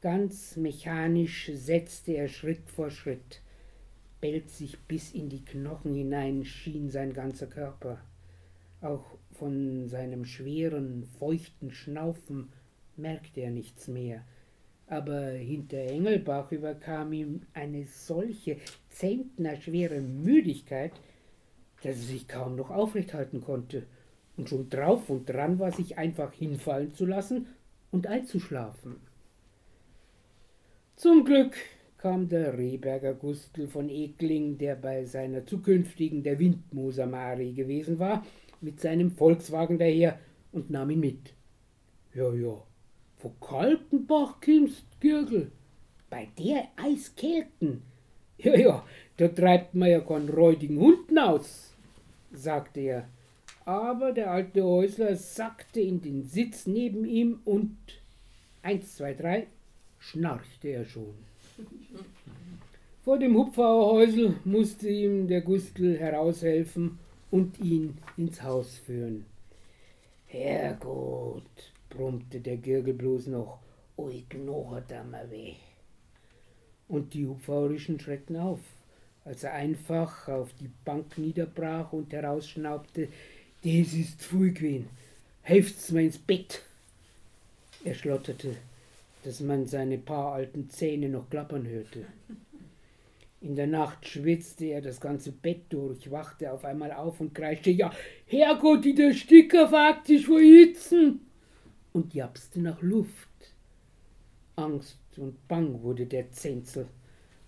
[0.00, 3.42] Ganz mechanisch setzte er Schritt vor Schritt
[4.48, 8.00] sich bis in die Knochen hinein schien sein ganzer Körper.
[8.80, 12.48] Auch von seinem schweren, feuchten Schnaufen
[12.96, 14.24] merkte er nichts mehr.
[14.86, 18.56] Aber hinter Engelbach überkam ihm eine solche
[18.88, 20.92] zentnerschwere Müdigkeit,
[21.82, 23.86] dass er sich kaum noch aufrecht halten konnte
[24.38, 27.46] und schon drauf und dran war, sich einfach hinfallen zu lassen
[27.90, 28.96] und einzuschlafen.
[30.96, 31.56] Zum Glück
[32.04, 38.26] kam der Rehberger Gustl von Ekling, der bei seiner zukünftigen der Windmoser Mari gewesen war,
[38.60, 40.18] mit seinem Volkswagen daher
[40.52, 41.32] und nahm ihn mit.
[42.12, 42.62] Ja, ja,
[43.16, 45.50] von Kaltenbach kimmst, Gürgel,
[46.10, 47.80] bei der Eiskälten.
[48.36, 48.84] Ja, ja,
[49.16, 51.72] da treibt man ja keinen räudigen Hund aus,
[52.34, 53.08] sagte er.
[53.64, 57.78] Aber der alte Häusler sackte in den Sitz neben ihm und
[58.60, 59.46] eins, zwei, drei
[59.98, 61.14] schnarchte er schon.
[63.04, 66.98] Vor dem Hupfauerhäusl musste ihm der Gustl heraushelfen
[67.30, 69.26] und ihn ins Haus führen.
[70.26, 73.58] Herrgott, brummte der Girgel bloß noch,
[73.98, 75.54] ui knochert mir weh.
[76.88, 78.60] Und die Hupfaurischen schreckten auf,
[79.24, 83.08] als er einfach auf die Bank niederbrach und herausschnaubte,
[83.62, 84.88] das ist pfui gewesen,
[85.42, 86.62] helft's mir ins Bett.
[87.84, 88.56] Er schlotterte,
[89.24, 92.04] dass man seine paar alten Zähne noch klappern hörte.
[93.40, 97.70] In der Nacht schwitzte er das ganze Bett durch, wachte auf einmal auf und kreischte,
[97.70, 97.90] ja,
[98.26, 99.70] Herrgott, der Sticker
[100.04, 101.20] sich vor Hitzen!
[101.92, 103.28] und japste nach Luft.
[104.56, 106.86] Angst und Bang wurde der Zenzel,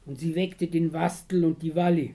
[0.07, 2.15] und sie weckte den Wastel und die Walli.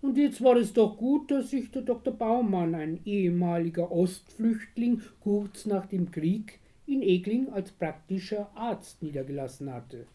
[0.00, 2.12] Und jetzt war es doch gut, dass sich der Dr.
[2.12, 10.06] Baumann, ein ehemaliger Ostflüchtling, kurz nach dem Krieg in Egling als praktischer Arzt niedergelassen hatte.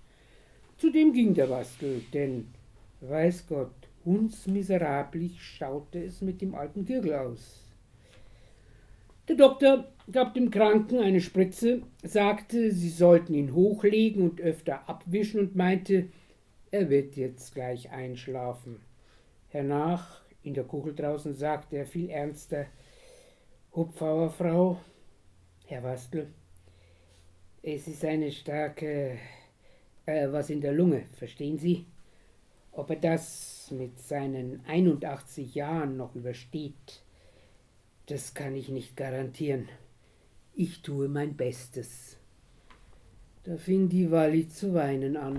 [0.77, 2.47] Zudem ging der Bastel, denn,
[3.01, 3.73] weiß Gott,
[4.05, 7.65] uns miserablich schaute es mit dem alten Gürgel aus.
[9.27, 15.39] Der Doktor gab dem Kranken eine Spritze, sagte, sie sollten ihn hochlegen und öfter abwischen
[15.39, 16.07] und meinte,
[16.71, 18.79] er wird jetzt gleich einschlafen.
[19.49, 22.65] Hernach, in der Kuchel draußen, sagte er viel ernster,
[23.75, 24.79] Hupfauer Frau,
[25.67, 26.27] Herr Wastel,
[27.61, 29.17] es ist eine starke,
[30.05, 31.85] äh, was in der Lunge, verstehen Sie?
[32.71, 37.03] Ob er das mit seinen 81 Jahren noch übersteht,
[38.05, 39.67] das kann ich nicht garantieren.
[40.55, 42.17] Ich tue mein Bestes.
[43.43, 45.37] Da fing die Walli zu weinen an,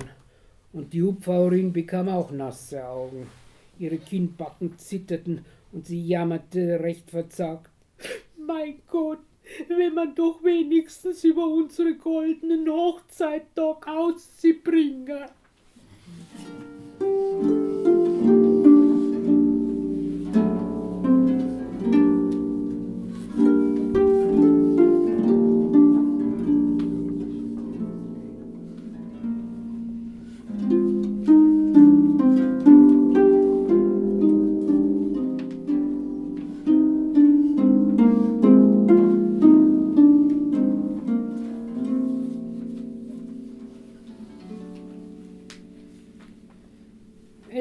[0.73, 3.27] und die Hubfaurin bekam auch nasse Augen.
[3.79, 7.71] Ihre Kinnbacken zitterten und sie jammerte recht verzagt.
[8.39, 9.19] Mein Gott,
[9.69, 15.29] wenn man doch wenigstens über unsere goldenen Hochzeittag auszubringen.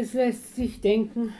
[0.09, 1.33] Es lässt sich denken,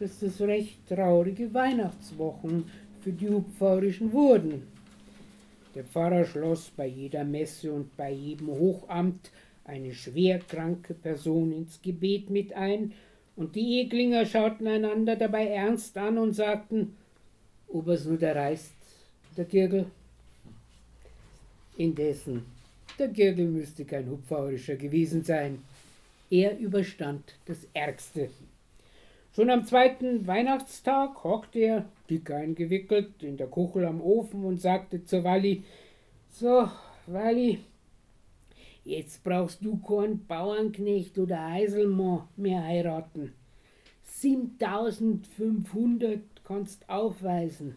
[0.00, 2.64] dass das recht traurige Weihnachtswochen
[3.02, 4.66] für die Hupfaurischen wurden.
[5.76, 9.30] Der Pfarrer schloss bei jeder Messe und bei jedem Hochamt
[9.64, 12.94] eine schwerkranke Person ins Gebet mit ein,
[13.36, 16.96] und die Eglinger schauten einander dabei ernst an und sagten,
[17.68, 18.72] ob es nur der reißt,
[19.36, 19.86] der Girgel.
[21.76, 22.42] Indessen,
[22.98, 25.60] der Girgel müsste kein Hupfaurischer gewesen sein.
[26.34, 28.28] Er überstand das Ärgste.
[29.36, 35.04] Schon am zweiten Weihnachtstag hockte er, dick eingewickelt, in der Kuchel am Ofen und sagte
[35.04, 35.62] zu Walli,
[36.30, 36.68] so,
[37.06, 37.60] Walli,
[38.84, 43.32] jetzt brauchst du keinen Bauernknecht oder Eiselmann mehr heiraten.
[44.02, 47.76] 7500 kannst aufweisen.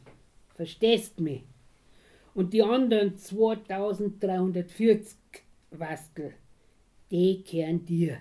[0.55, 1.43] Verstehst mich?
[2.34, 5.16] Und die anderen 2340
[5.70, 6.34] Wastel,
[7.12, 8.18] die kehren dir.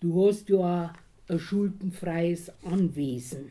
[0.00, 0.92] Du hast ja
[1.28, 3.50] ein schuldenfreies Anwesen.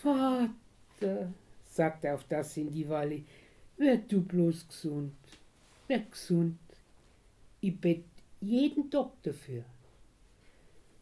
[0.00, 1.32] Vater,
[1.70, 3.22] sagte auf das in die Walli,
[3.76, 5.12] werd du bloß gesund,
[5.86, 6.58] werd gesund.
[7.60, 8.04] Ich bett
[8.40, 9.64] jeden Tag dafür.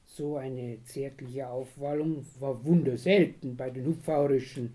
[0.05, 4.75] So eine zärtliche Aufwallung war wunderselten bei den Hupfaurischen.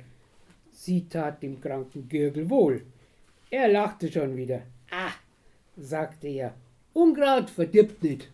[0.72, 2.86] Sie tat dem kranken Gürgel wohl.
[3.50, 4.62] Er lachte schon wieder.
[4.92, 5.12] Ah,
[5.76, 6.54] sagte er,
[6.94, 8.30] Unkraut verdirbt nicht.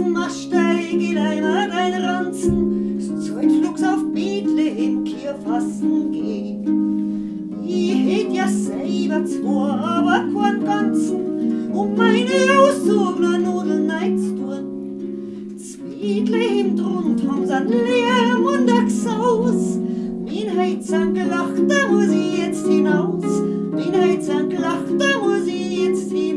[0.00, 7.54] Krumpaxen, Masteig, Leimer, dein Ranzen, das Zeug flugs auf Bethlehem, Kierfassen gehen.
[7.64, 15.56] Ich hätt ja selber zwei, aber keinen ganzen, um meine auszogenen Nudeln einzutun.
[15.56, 19.78] Zwiedle drunter haben sie einen Lärm und ein Gesaus.
[20.24, 23.24] Min Heizern gelacht, da muss ich jetzt hinaus.
[23.72, 26.29] Min Heizern gelacht, da muss ich jetzt hinaus.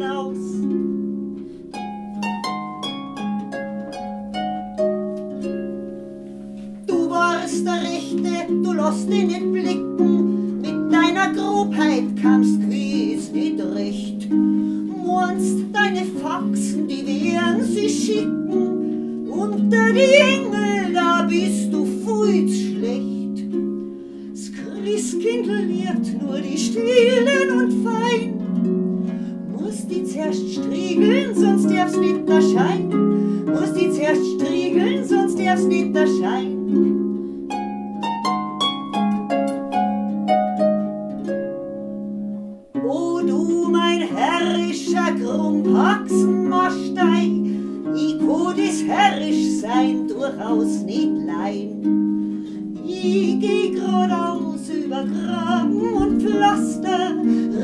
[47.03, 52.75] Krumpachsenmarstein, ich kann das herrisch sein, durchaus nicht lein.
[52.85, 57.15] Ich geh geradeaus über Graben und Pflaster,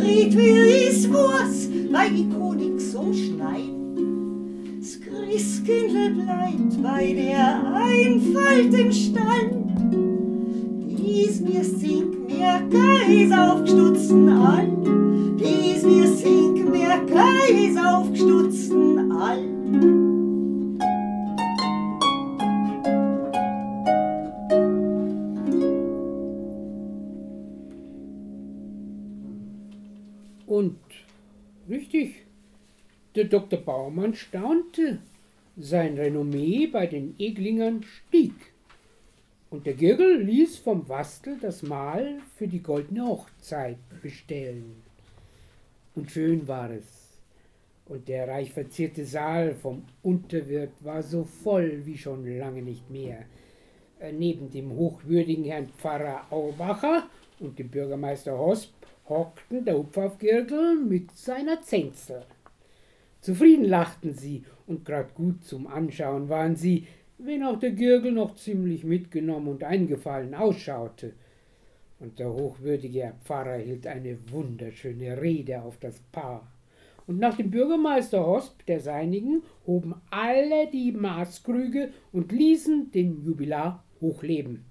[0.02, 4.80] red wie ich's weiß, weil ich kann nix umschneiden.
[4.80, 9.52] Das Christkindle bleibt bei der Einfalt im Stall.
[10.88, 14.79] Dies mir singt mir Geis aufgestutzten all,
[33.20, 33.60] der Dr.
[33.60, 35.00] Baumann staunte.
[35.58, 38.34] Sein Renommee bei den Eglingern stieg.
[39.50, 44.82] Und der Girgel ließ vom Wastel das Mahl für die goldene Hochzeit bestellen.
[45.96, 46.86] Und schön war es.
[47.88, 53.26] Und der reich verzierte Saal vom Unterwirt war so voll wie schon lange nicht mehr.
[54.00, 57.10] Äh, neben dem hochwürdigen Herrn Pfarrer Aubacher
[57.42, 58.72] und dem Bürgermeister Hosp
[59.10, 62.24] hockten der Hupfaufgirgel mit seiner Zenzel.
[63.22, 68.36] Zufrieden lachten sie und grad gut zum Anschauen waren sie, wenn auch der Gürgel noch
[68.36, 71.14] ziemlich mitgenommen und eingefallen ausschaute.
[72.00, 76.50] Und der hochwürdige Herr Pfarrer hielt eine wunderschöne Rede auf das Paar.
[77.08, 83.84] Und nach dem Bürgermeister Hosp, der seinigen, hoben alle die Maßkrüge und ließen den Jubilar
[84.00, 84.64] hochleben.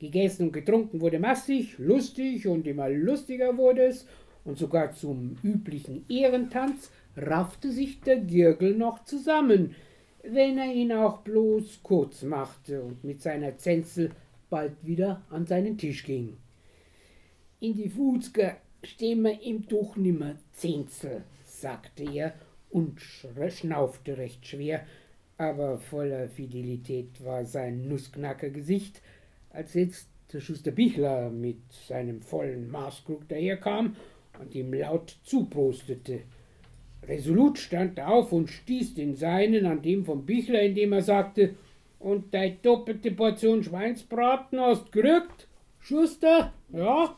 [0.00, 4.06] Gegessen und getrunken wurde massig, lustig und immer lustiger wurde es,
[4.44, 9.74] und sogar zum üblichen Ehrentanz raffte sich der Girgel noch zusammen,
[10.22, 14.10] wenn er ihn auch bloß kurz machte und mit seiner Zenzel
[14.48, 16.36] bald wieder an seinen Tisch ging.
[17.60, 22.34] In die Fußger stehen wir im Tuch nimmer Zenzel, sagte er
[22.70, 24.86] und schnaufte recht schwer,
[25.36, 29.00] aber voller Fidelität war sein Nussknackergesicht,
[29.50, 33.96] als jetzt der Schuster Bichler mit seinem vollen Maßkrug daherkam
[34.38, 36.20] und ihm laut zuprostete.
[37.10, 41.56] Resolut stand er auf und stieß den seinen an dem vom Bichler, indem er sagte,
[41.98, 45.48] und deine doppelte Portion Schweinsbraten hast gerückt?
[45.80, 47.16] Schuster, ja?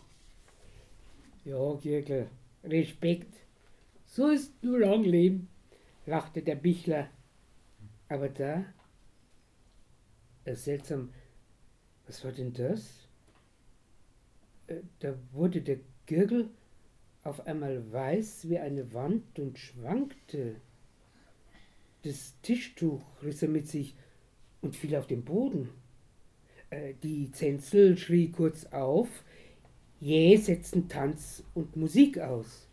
[1.44, 2.28] Ja, Kirkel,
[2.64, 3.34] Respekt.
[4.06, 5.48] So ist nur lang leben,
[6.06, 7.10] lachte der Bichler.
[8.08, 8.64] Aber da,
[10.44, 11.10] äh, seltsam,
[12.06, 13.08] was war denn das?
[14.68, 16.48] Äh, da wurde der Gürgel
[17.22, 20.56] auf einmal weiß wie eine Wand und schwankte.
[22.02, 23.94] Das Tischtuch riss er mit sich
[24.60, 25.68] und fiel auf den Boden.
[26.70, 29.08] Äh, die Zenzel schrie kurz auf,
[30.00, 32.66] jäh setzten Tanz und Musik aus.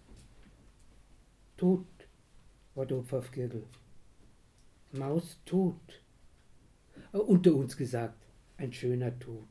[1.58, 1.86] Tot
[2.74, 3.66] war der Opfergürtel.
[4.93, 6.02] Maus tot.
[7.14, 8.18] Äh, unter uns gesagt,
[8.58, 9.47] ein schöner Tod.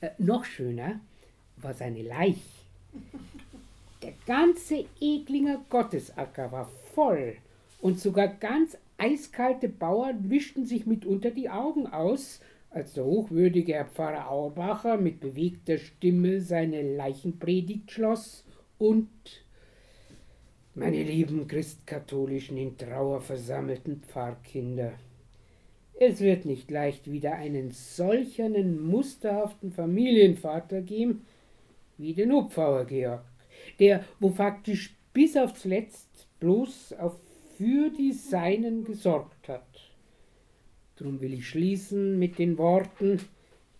[0.00, 1.00] Äh, noch schöner
[1.56, 2.66] war seine Leich.
[4.06, 7.38] Der ganze Eklinger Gottesacker war voll
[7.80, 12.40] und sogar ganz eiskalte Bauern wischten sich mitunter die Augen aus,
[12.70, 18.44] als der hochwürdige Herr Pfarrer Auerbacher mit bewegter Stimme seine Leichenpredigt schloss
[18.78, 19.08] und
[20.76, 24.92] meine lieben christkatholischen in Trauer versammelten Pfarrkinder,
[25.98, 31.26] es wird nicht leicht wieder einen solchernen musterhaften Familienvater geben
[31.98, 33.24] wie den Upfauer Georg,
[33.78, 37.18] der, wo faktisch bis aufs Letzt bloß auf
[37.56, 39.66] für die Seinen gesorgt hat.
[40.96, 43.20] Drum will ich schließen mit den Worten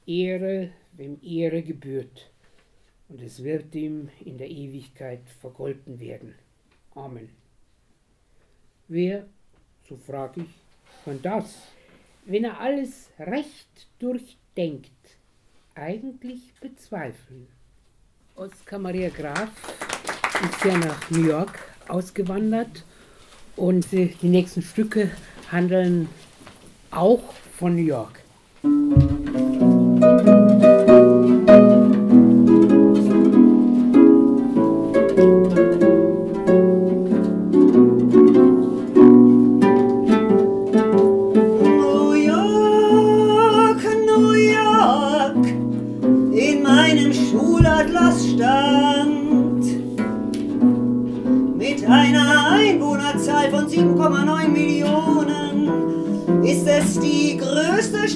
[0.07, 2.30] Ehre, wem Ehre gebührt,
[3.09, 6.34] und es wird ihm in der Ewigkeit vergolten werden.
[6.95, 7.28] Amen.
[8.89, 9.28] Wer,
[9.89, 11.68] so frage ich, kann das,
[12.24, 15.18] wenn er alles recht durchdenkt,
[15.74, 17.49] eigentlich bezweifeln?
[18.37, 19.49] Oskar Maria Graf
[20.45, 21.59] ist ja nach New York
[21.89, 22.84] ausgewandert
[23.57, 25.11] und die nächsten Stücke
[25.51, 26.11] handeln
[26.91, 27.22] auch
[27.59, 28.20] von New York.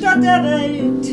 [0.00, 1.06] Stadt der Welt.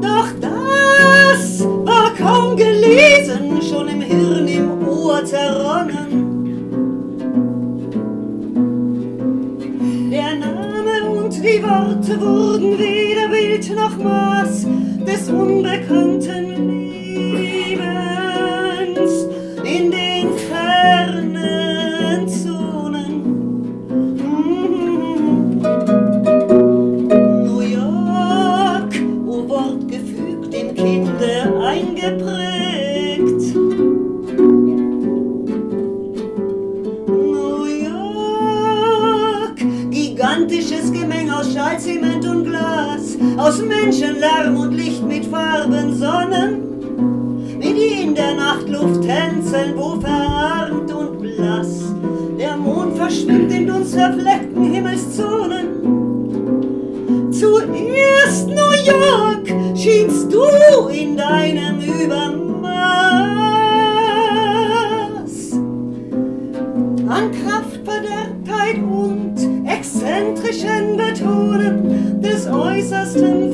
[0.00, 6.08] Doch das war kaum gelesen, schon im Hirn, im Ohr zerronnen.
[10.10, 14.66] Der Name und die Worte wurden weder Bild noch Maß
[15.06, 15.61] des unbekannten
[53.92, 55.66] dunstverfleckten Himmelszonen.
[57.30, 60.44] Zuerst New York schienst du
[60.88, 62.52] in deinem Übermaß
[67.08, 69.34] an Kraftverderbtheit und
[69.66, 73.51] exzentrischen Betonen des Äußersten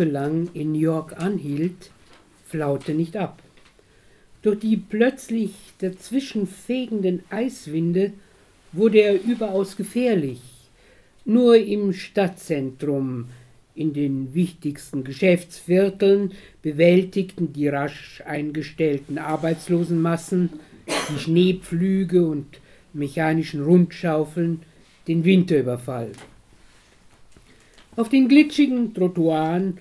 [0.00, 1.90] eine Woche lang in New York anhielt,
[2.46, 3.42] flaute nicht ab.
[4.42, 8.12] Durch die plötzlich dazwischenfegenden Eiswinde
[8.72, 10.40] wurde er überaus gefährlich.
[11.26, 13.26] Nur im Stadtzentrum,
[13.74, 16.32] in den wichtigsten Geschäftsvierteln,
[16.62, 20.50] bewältigten die rasch eingestellten Arbeitslosenmassen,
[21.10, 22.46] die Schneepflüge und
[22.94, 24.62] mechanischen Rundschaufeln
[25.06, 26.12] den Winterüberfall.
[27.96, 29.78] Auf den glitschigen Trottoiren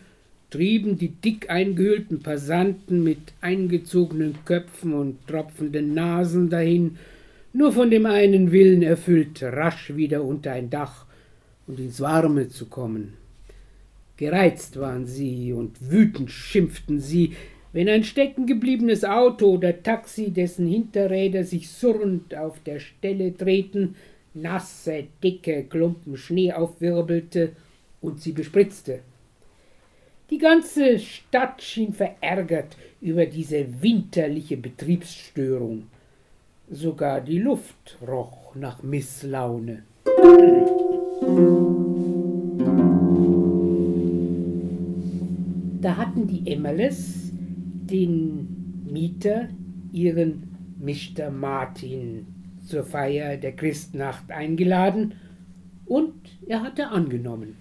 [0.49, 6.97] trieben die dick eingehüllten Passanten mit eingezogenen Köpfen und tropfenden Nasen dahin,
[7.53, 11.05] nur von dem einen Willen erfüllt, rasch wieder unter ein Dach
[11.67, 13.13] und ins Warme zu kommen.
[14.17, 17.33] Gereizt waren sie und wütend schimpften sie,
[17.71, 23.95] wenn ein steckengebliebenes Auto oder Taxi, dessen Hinterräder sich surrend auf der Stelle drehten,
[24.33, 27.51] nasse, dicke Klumpen Schnee aufwirbelte
[28.01, 29.01] und sie bespritzte.
[30.29, 35.87] Die ganze Stadt schien verärgert über diese winterliche Betriebsstörung.
[36.69, 39.81] Sogar die Luft roch nach Misslaune.
[45.81, 47.31] Da hatten die Emmerles
[47.89, 49.49] den Mieter,
[49.91, 51.31] ihren Mr.
[51.31, 52.27] Martin,
[52.63, 55.15] zur Feier der Christnacht eingeladen
[55.87, 56.13] und
[56.45, 57.55] er hatte angenommen.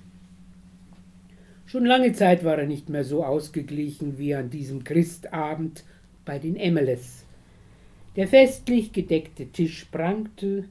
[1.69, 5.85] Schon lange Zeit war er nicht mehr so ausgeglichen wie an diesem Christabend
[6.25, 7.25] bei den Emmeles.
[8.16, 10.64] Der festlich gedeckte Tisch prangte,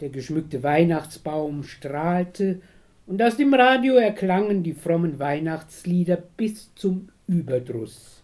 [0.00, 2.60] der geschmückte Weihnachtsbaum strahlte,
[3.08, 8.22] und aus dem Radio erklangen die frommen Weihnachtslieder bis zum Überdruss.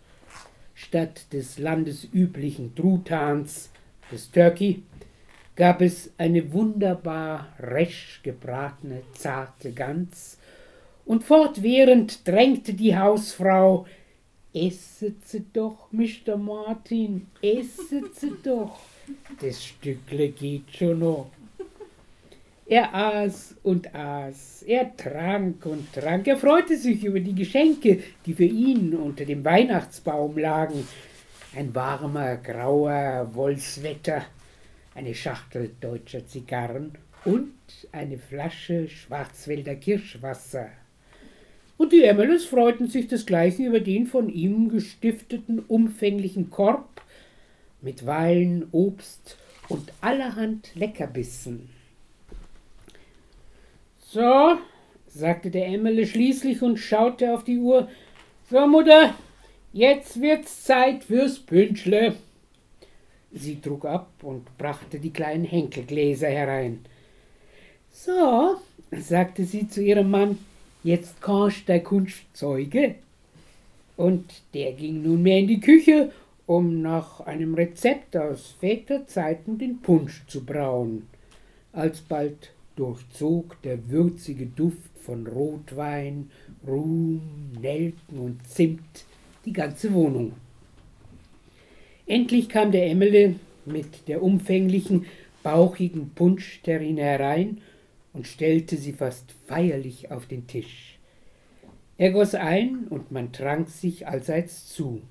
[0.74, 3.68] Statt des landesüblichen Truthahns,
[4.12, 4.84] des Turkey,
[5.56, 10.38] gab es eine wunderbar resch gebratene, zarte Gans,
[11.04, 13.86] und fortwährend drängte die Hausfrau,
[14.54, 16.36] esset sie doch, Mr.
[16.36, 18.78] Martin, esset sie doch,
[19.40, 21.30] das Stückle geht schon noch.
[22.66, 28.34] Er aß und aß, er trank und trank, er freute sich über die Geschenke, die
[28.34, 30.86] für ihn unter dem Weihnachtsbaum lagen.
[31.54, 34.24] Ein warmer, grauer Wolfswetter,
[34.94, 36.92] eine Schachtel deutscher Zigarren
[37.24, 37.52] und
[37.90, 40.70] eine Flasche Schwarzwälder Kirschwasser.
[41.82, 47.02] Und die Emmeles freuten sich desgleichen über den von ihm gestifteten umfänglichen Korb
[47.80, 49.36] mit Wein, Obst
[49.68, 51.70] und allerhand Leckerbissen.
[53.98, 54.58] So,
[55.08, 57.88] sagte der Emmele schließlich und schaute auf die Uhr.
[58.48, 59.16] So, Mutter,
[59.72, 62.14] jetzt wird's Zeit fürs Pünschle.
[63.32, 66.84] Sie trug ab und brachte die kleinen Henkelgläser herein.
[67.90, 68.58] So,
[68.92, 70.38] sagte sie zu ihrem Mann,
[70.82, 72.96] jetzt kannst der Kunstzeuge.
[73.96, 76.12] Und der ging nunmehr in die Küche,
[76.46, 81.06] um nach einem Rezept aus Väterzeiten den Punsch zu brauen.
[81.72, 86.30] Alsbald durchzog der würzige Duft von Rotwein,
[86.66, 87.22] Rum,
[87.60, 89.04] Nelken und Zimt
[89.44, 90.32] die ganze Wohnung.
[92.06, 95.06] Endlich kam der Emmele mit der umfänglichen,
[95.42, 97.58] bauchigen Punschterrine herein
[98.12, 100.98] und stellte sie fast feierlich auf den Tisch.
[101.98, 105.02] Er goss ein und man trank sich allseits zu.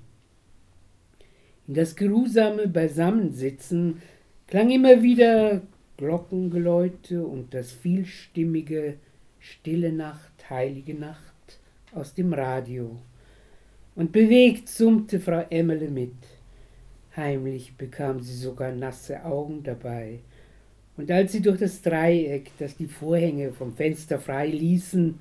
[1.66, 4.02] In das geruhsame Beisammensitzen
[4.46, 5.62] klang immer wieder
[5.96, 8.98] Glockengeläute und das vielstimmige
[9.38, 11.60] Stille Nacht, heilige Nacht
[11.94, 12.98] aus dem Radio.
[13.94, 16.14] Und bewegt summte Frau Emmele mit.
[17.16, 20.20] Heimlich bekam sie sogar nasse Augen dabei.
[20.96, 25.18] Und als sie durch das Dreieck, das die Vorhänge vom Fenster frei ließen,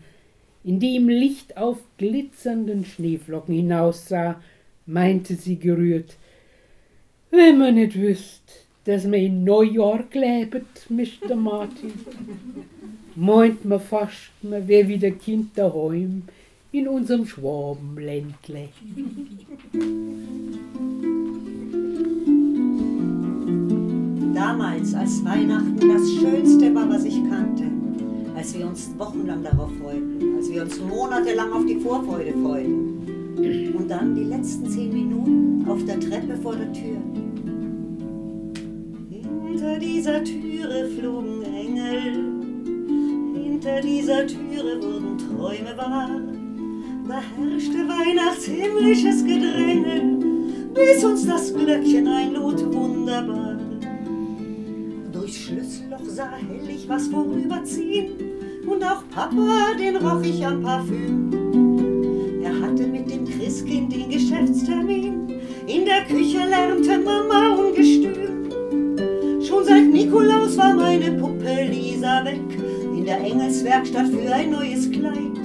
[0.64, 4.42] in die im Licht auf glitzernden Schneeflocken hinaussah,
[4.86, 6.18] meinte sie gerührt,
[7.32, 8.44] wenn man nicht wüsst,
[8.84, 11.36] dass man in New York lebt, Mr.
[11.36, 11.94] Martin.
[13.16, 16.24] Meint man fast, man wär wieder Kind daheim,
[16.72, 18.70] in unserem Schwabenländle.
[24.34, 27.66] Damals, als Weihnachten das Schönste war, was ich kannte,
[28.36, 33.74] als wir uns wochenlang darauf freuten, als wir uns monatelang auf die Vorfreude freuten.
[33.78, 36.98] Und dann die letzten zehn Minuten auf der Treppe vor der Tür.
[39.10, 42.14] Hinter dieser Türe flogen Engel,
[43.34, 46.10] hinter dieser Türe wurden Träume wahr.
[47.08, 50.20] Da herrschte weihnachtshimmlisches Gedrängel,
[50.74, 53.61] bis uns das Glöckchen einlud, wunderbar.
[55.52, 58.12] Schlüsselloch sah hell ich was vorüberziehen,
[58.66, 61.30] und auch Papa, den roch ich am Parfüm.
[62.42, 65.28] Er hatte mit dem Christkind den Geschäftstermin,
[65.68, 68.50] in der Küche lärmte Mama ungestüm.
[69.46, 72.40] Schon seit Nikolaus war meine Puppe Lisa weg,
[72.96, 75.38] in der Engelswerkstatt für ein neues Kleid.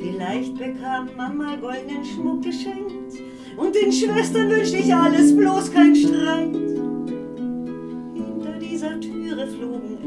[0.00, 3.20] Vielleicht bekam Mama goldenen Schmuck geschenkt
[3.58, 6.67] und den Schwestern wünschte ich alles, bloß kein Streit.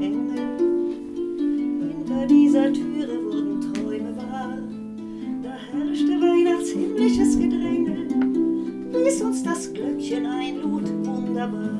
[0.02, 0.58] Engel,
[1.80, 4.58] hinter dieser Türe wurden Träume wahr.
[5.44, 8.08] Da herrschte weihnachtshimmlisches Gedrängel,
[8.92, 11.80] bis uns das Glöckchen einlud, wunderbar.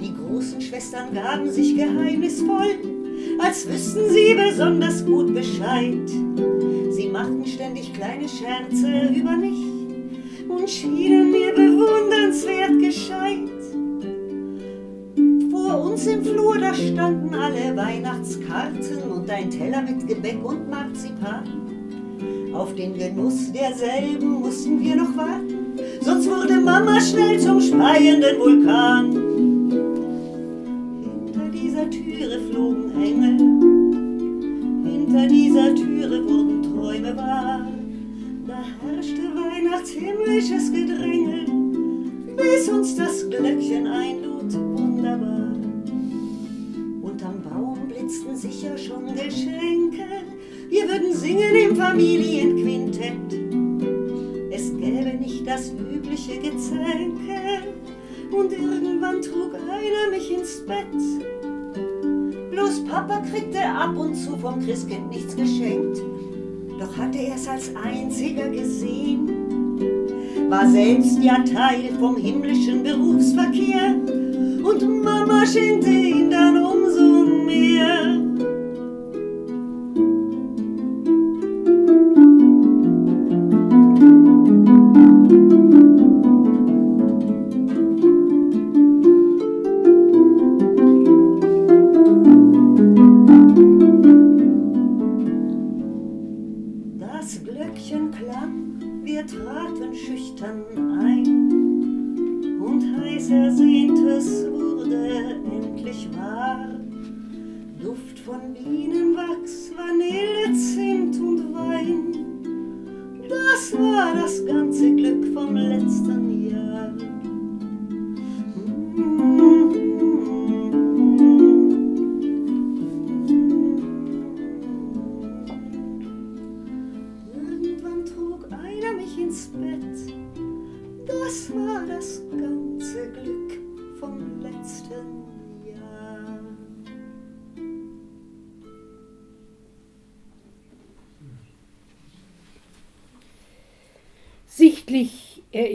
[0.00, 2.78] Die großen Schwestern gaben sich geheimnisvoll,
[3.38, 6.08] als wüssten sie besonders gut Bescheid.
[6.90, 9.60] Sie machten ständig kleine Scherze über mich
[10.48, 13.55] und schienen mir bewundernswert gescheit.
[15.66, 21.42] Vor uns im Flur, da standen alle Weihnachtskarten und ein Teller mit Gebäck und Marzipan.
[22.52, 29.10] Auf den Genuss derselben mussten wir noch warten, sonst wurde Mama schnell zum speienden Vulkan.
[31.02, 33.36] Hinter dieser Türe flogen Engel,
[34.88, 37.66] hinter dieser Türe wurden Träume wahr.
[38.46, 41.44] Da herrschte weihnachtshimmlisches Gedrängel,
[42.36, 44.85] bis uns das Glöckchen einlud,
[48.06, 50.04] Blitzten sicher schon Geschenke,
[50.68, 53.32] wir würden singen im Familienquintett.
[54.52, 57.64] Es gäbe nicht das übliche Gezänke,
[58.30, 60.86] und irgendwann trug einer mich ins Bett.
[62.52, 66.00] Bloß Papa kriegte ab und zu vom Christkind nichts geschenkt,
[66.78, 69.32] doch hatte er's als einziger gesehen.
[70.48, 73.96] War selbst ja Teil vom himmlischen Berufsverkehr
[75.90, 78.15] ihn dann umso mehr.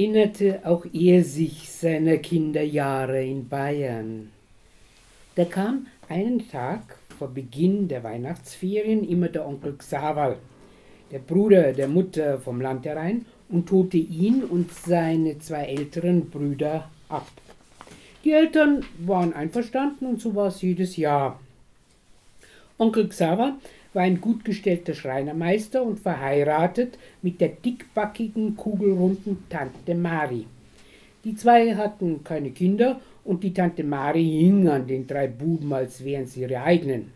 [0.02, 4.32] Erinnerte auch er sich seiner Kinderjahre in Bayern.
[5.36, 10.38] Da kam einen Tag vor Beginn der Weihnachtsferien immer der Onkel Xaverl,
[11.12, 16.90] der Bruder der Mutter vom Land herein, und holte ihn und seine zwei älteren Brüder
[17.08, 17.28] ab.
[18.24, 21.40] Die Eltern waren einverstanden und so war es jedes Jahr.
[22.80, 23.58] Onkel Xaver
[23.94, 30.46] war ein gut gestellter Schreinermeister und verheiratet mit der dickbackigen, kugelrunden Tante Mari.
[31.24, 36.04] Die zwei hatten keine Kinder und die Tante Mari hing an den drei Buben, als
[36.04, 37.12] wären sie ihre eigenen.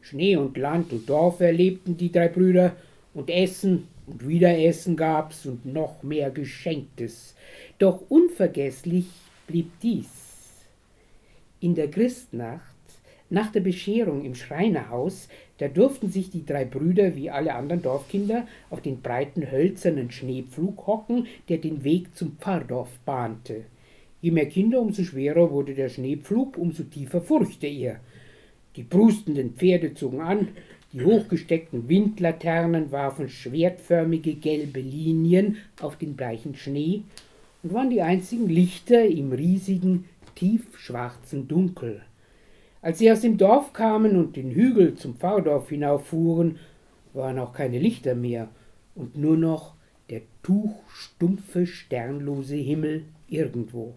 [0.00, 2.74] Schnee und Land und Dorf erlebten die drei Brüder
[3.14, 7.34] und Essen und wieder Essen gab's und noch mehr Geschenktes.
[7.78, 9.06] Doch unvergesslich
[9.46, 10.08] blieb dies.
[11.60, 12.62] In der Christnacht,
[13.30, 15.28] nach der Bescherung im Schreinerhaus,
[15.58, 20.86] da durften sich die drei Brüder wie alle anderen Dorfkinder auf den breiten hölzernen Schneepflug
[20.86, 23.64] hocken, der den Weg zum Pfarrdorf bahnte.
[24.20, 28.00] Je mehr Kinder, umso schwerer wurde der Schneepflug, umso tiefer furchte er.
[28.76, 30.48] Die brustenden Pferde zogen an,
[30.94, 37.02] Die hochgesteckten Windlaternen warfen schwertförmige gelbe Linien auf den bleichen Schnee
[37.62, 42.00] und waren die einzigen Lichter im riesigen, tiefschwarzen Dunkel.
[42.80, 46.58] Als sie aus dem Dorf kamen und den Hügel zum Pfarrdorf hinauffuhren,
[47.12, 48.48] waren auch keine Lichter mehr
[48.94, 49.74] und nur noch
[50.10, 53.94] der tuchstumpfe, sternlose Himmel irgendwo.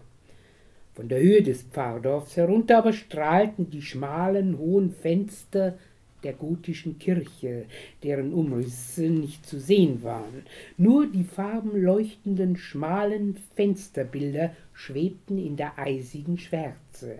[0.94, 5.78] Von der Höhe des Pfarrdorfs herunter aber strahlten die schmalen, hohen Fenster
[6.22, 7.64] der gotischen Kirche,
[8.02, 10.44] deren Umrisse nicht zu sehen waren.
[10.76, 17.18] Nur die farbenleuchtenden, schmalen Fensterbilder schwebten in der eisigen Schwärze.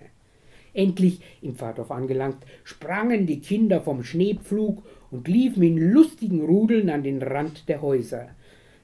[0.75, 7.03] Endlich, im Pfarrdorf angelangt, sprangen die Kinder vom Schneepflug und liefen in lustigen Rudeln an
[7.03, 8.31] den Rand der Häuser.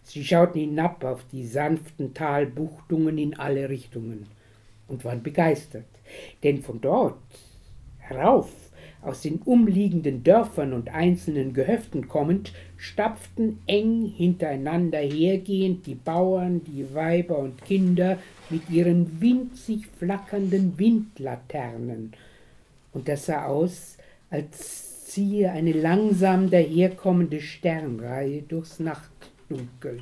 [0.03, 4.27] Sie schauten hinab auf die sanften Talbuchtungen in alle Richtungen
[4.87, 5.87] und waren begeistert,
[6.43, 7.19] denn von dort
[7.99, 8.51] herauf,
[9.03, 16.95] aus den umliegenden Dörfern und einzelnen Gehöften kommend, stapften eng hintereinander hergehend die Bauern, die
[16.95, 18.19] Weiber und Kinder
[18.51, 22.13] mit ihren winzig flackernden Windlaternen,
[22.93, 23.99] und das sah aus,
[24.31, 30.01] als ziehe eine langsam daherkommende Sternreihe durchs Nachtdunkel.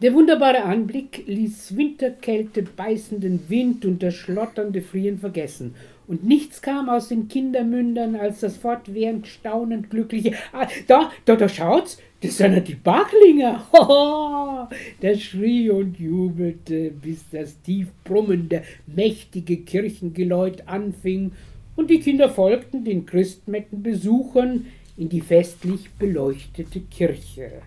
[0.00, 5.74] Der wunderbare Anblick ließ Winterkälte, beißenden Wind und das schlotternde Frieren vergessen,
[6.08, 11.48] und nichts kam aus den Kindermündern als das fortwährend staunend glückliche ah, Da, da, da
[11.48, 13.66] schaut's, das sind ja die Backlinger.
[13.72, 14.68] Hoho!
[15.02, 21.32] Der schrie und jubelte, bis das tief brummende, mächtige Kirchengeläut anfing,
[21.74, 24.66] und die Kinder folgten den Christmetten Besuchern
[24.96, 27.62] in die festlich beleuchtete Kirche.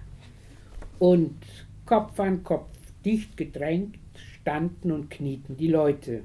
[0.99, 1.35] Und
[1.85, 2.69] Kopf an Kopf,
[3.03, 3.97] dicht gedrängt,
[4.41, 6.21] standen und knieten die Leute.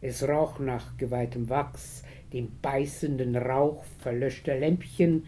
[0.00, 5.24] Es roch nach geweihtem Wachs, dem beißenden Rauch verlöschter Lämpchen,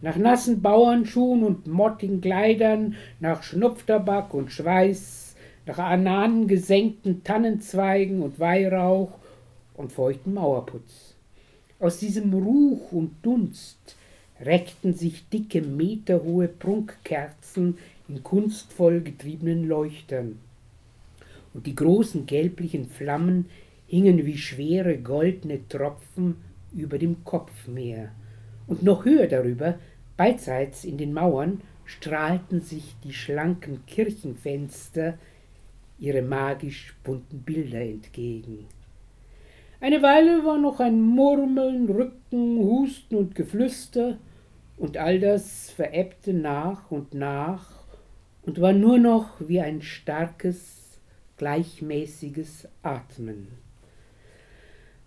[0.00, 5.34] nach nassen Bauernschuhen und mottigen Kleidern, nach Schnupftabak und Schweiß,
[5.66, 9.10] nach anangesenkten Tannenzweigen und Weihrauch
[9.74, 11.14] und feuchten Mauerputz.
[11.80, 13.96] Aus diesem Ruch und Dunst
[14.40, 17.78] reckten sich dicke, meterhohe Prunkkerzen
[18.08, 20.38] in kunstvoll getriebenen Leuchtern.
[21.54, 23.46] Und die großen gelblichen Flammen
[23.86, 26.36] hingen wie schwere goldene Tropfen
[26.72, 28.10] über dem Kopfmeer.
[28.68, 29.78] Und noch höher darüber,
[30.16, 35.18] beidseits in den Mauern, strahlten sich die schlanken Kirchenfenster
[35.98, 38.66] ihre magisch bunten Bilder entgegen.
[39.80, 44.18] Eine Weile war noch ein Murmeln, Rücken, Husten und Geflüster,
[44.76, 47.66] und all das verebbte nach und nach
[48.42, 51.00] und war nur noch wie ein starkes,
[51.36, 53.48] gleichmäßiges Atmen.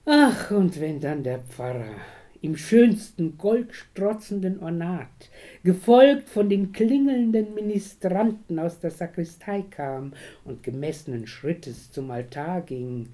[0.05, 1.95] Ach, und wenn dann der Pfarrer
[2.41, 5.29] im schönsten goldstrotzenden Ornat,
[5.63, 10.13] gefolgt von den klingelnden Ministranten aus der Sakristei kam
[10.43, 13.09] und gemessenen Schrittes zum Altar ging,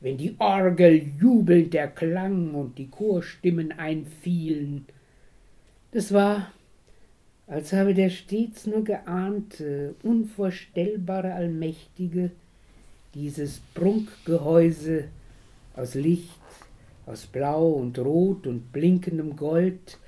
[0.00, 4.86] wenn die Orgel jubelnd erklang und die Chorstimmen einfielen.
[5.92, 6.50] Das war
[7.50, 12.30] als habe der stets nur geahnte, unvorstellbare Allmächtige
[13.12, 15.08] dieses Prunkgehäuse
[15.74, 16.39] aus Licht,
[17.10, 19.98] aus Blau und Rot und blinkendem Gold,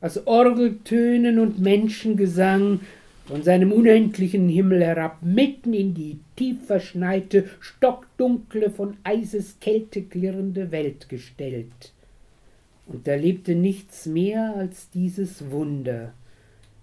[0.00, 2.80] aus Orgeltönen und Menschengesang
[3.26, 11.10] von seinem unendlichen Himmel herab, mitten in die tief verschneite, stockdunkle, von Eiseskälte klirrende Welt
[11.10, 11.92] gestellt.
[12.86, 16.14] Und da lebte nichts mehr als dieses Wunder,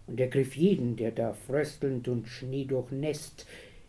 [0.07, 3.47] und ergriff jeden, der da fröstelnd und schneedurchnässt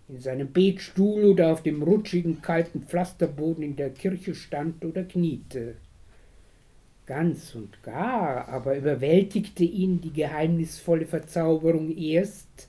[0.09, 5.75] in seinem Betstuhl oder auf dem rutschigen, kalten Pflasterboden in der Kirche stand oder kniete.
[7.07, 12.69] Ganz und gar aber überwältigte ihn die geheimnisvolle Verzauberung erst,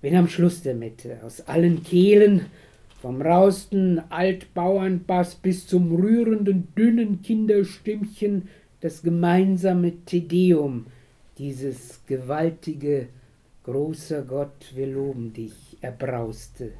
[0.00, 2.46] wenn am Schluss der Mette aus allen Kehlen,
[3.00, 8.48] vom rausten Altbauernbass bis zum rührenden, dünnen Kinderstimmchen,
[8.80, 10.86] das gemeinsame Tedeum
[11.38, 13.08] dieses gewaltige,
[13.64, 16.72] großer Gott, wir loben dich, erbrauste.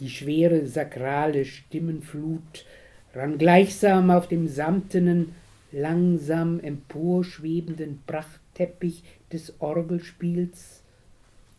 [0.00, 2.66] Die schwere sakrale Stimmenflut
[3.14, 5.34] rann gleichsam auf dem samtenen,
[5.72, 9.02] langsam emporschwebenden Prachtteppich
[9.32, 10.82] des Orgelspiels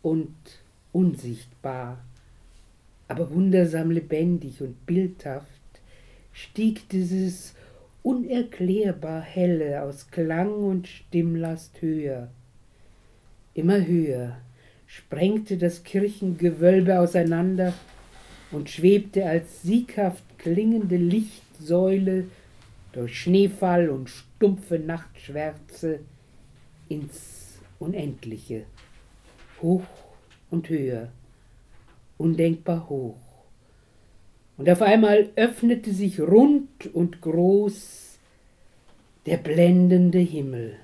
[0.02, 0.34] und
[0.92, 1.98] unsichtbar,
[3.08, 5.48] aber wundersam lebendig und bildhaft
[6.32, 7.54] stieg dieses
[8.02, 12.30] unerklärbar helle aus Klang und Stimmlast höher.
[13.54, 14.36] Immer höher
[14.88, 17.74] sprengte das Kirchengewölbe auseinander
[18.50, 22.24] und schwebte als sieghaft klingende Lichtsäule
[22.92, 26.00] durch Schneefall und stumpfe Nachtschwärze
[26.88, 28.64] ins Unendliche,
[29.62, 29.84] hoch
[30.50, 31.12] und höher,
[32.16, 33.18] undenkbar hoch.
[34.56, 38.18] Und auf einmal öffnete sich rund und groß
[39.26, 40.76] der blendende Himmel.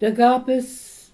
[0.00, 1.10] Da gab es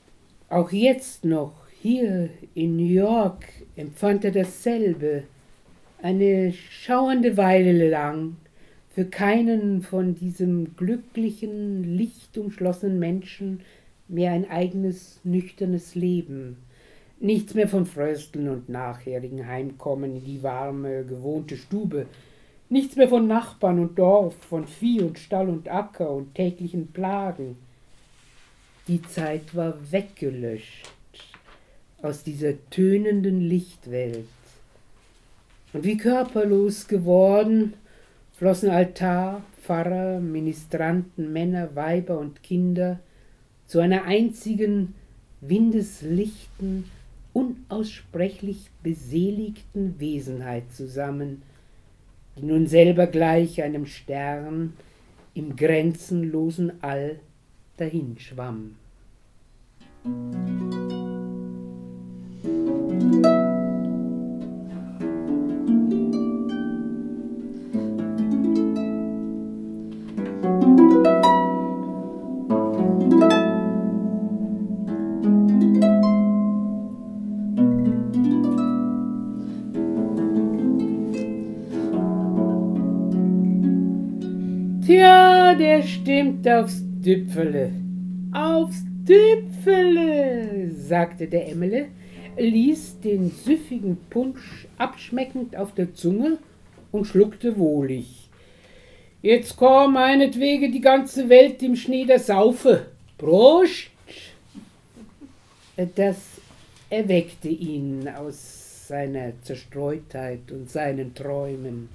[0.51, 3.47] auch jetzt noch hier in New York
[3.77, 5.23] empfand er dasselbe,
[6.03, 8.37] eine schauernde Weile lang
[8.91, 13.61] für keinen von diesem glücklichen, lichtumschlossenen Menschen
[14.07, 16.59] mehr ein eigenes, nüchternes Leben.
[17.21, 22.05] Nichts mehr von Frösteln und nachherigen Heimkommen in die warme, gewohnte Stube.
[22.69, 27.57] Nichts mehr von Nachbarn und Dorf, von Vieh und Stall und Acker und täglichen Plagen.
[28.87, 30.93] Die Zeit war weggelöscht
[32.03, 34.27] aus dieser tönenden Lichtwelt.
[35.73, 37.73] Und wie körperlos geworden,
[38.37, 43.01] flossen Altar, Pfarrer, Ministranten, Männer, Weiber und Kinder
[43.67, 44.95] zu einer einzigen,
[45.41, 46.85] windeslichten,
[47.33, 51.41] unaussprechlich beseligten Wesenheit zusammen,
[52.37, 54.75] die nun selber gleich einem Stern
[55.33, 57.19] im grenzenlosen All
[57.77, 58.77] dahinschwamm.
[84.87, 87.71] Tja, der stimmt aufs Düpfele.
[88.33, 91.89] Aufs Düpfele, sagte der Emmele,
[92.39, 96.39] ließ den süffigen Punsch abschmeckend auf der Zunge
[96.93, 98.31] und schluckte wohlig.
[99.21, 102.87] Jetzt komm meinetwegen die ganze Welt im Schnee der Saufe.
[103.19, 103.91] Prost!
[105.97, 106.17] Das
[106.89, 111.89] erweckte ihn aus seiner Zerstreutheit und seinen Träumen.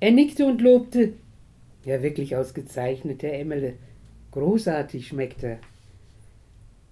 [0.00, 1.12] Er nickte und lobte,
[1.84, 3.74] ja wirklich ausgezeichnet, Herr Emmele.
[4.32, 5.58] Großartig schmeckt er.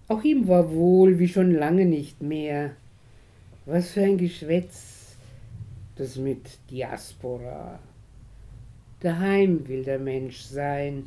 [0.09, 2.73] Auch ihm war wohl wie schon lange nicht mehr.
[3.65, 5.17] Was für ein Geschwätz,
[5.97, 7.79] das mit Diaspora.
[9.01, 11.07] Daheim will der Mensch sein,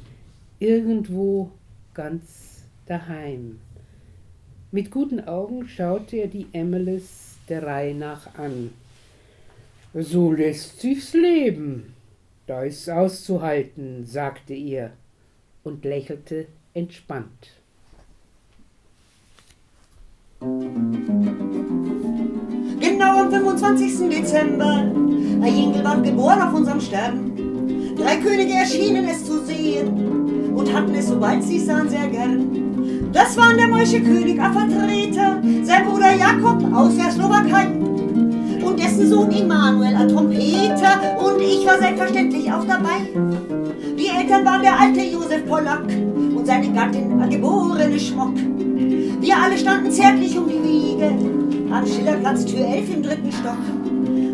[0.57, 1.51] irgendwo
[1.93, 3.59] ganz daheim.
[4.71, 8.71] Mit guten Augen schaute er die Emmeles der Reihe nach an.
[9.93, 11.93] So lässt sich's leben.
[12.47, 14.93] Da ist's auszuhalten, sagte er
[15.63, 17.51] und lächelte entspannt.
[22.79, 24.09] Genau am 25.
[24.09, 27.95] Dezember, ein Jingel war geboren auf unserem Stern.
[27.97, 33.11] Drei Könige erschienen es zu sehen und hatten es, sobald sie sahen, sehr gern.
[33.13, 37.67] Das waren der Moische König, Vertreter, sein Bruder Jakob aus der Slowakei
[38.65, 43.62] und dessen Sohn Immanuel, ein Trompeter und ich war selbstverständlich auch dabei.
[44.23, 48.33] Eltern waren der alte Josef Pollack und seine Gattin, geborene Schmock.
[49.19, 51.11] Wir alle standen zärtlich um die Wiege,
[51.69, 53.57] Am Schillerplatz Tür 11 im dritten Stock.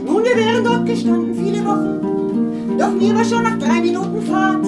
[0.05, 2.77] Nun, wir wären dort gestanden viele Wochen.
[2.77, 4.63] Doch mir war schon nach drei Minuten Fahrt.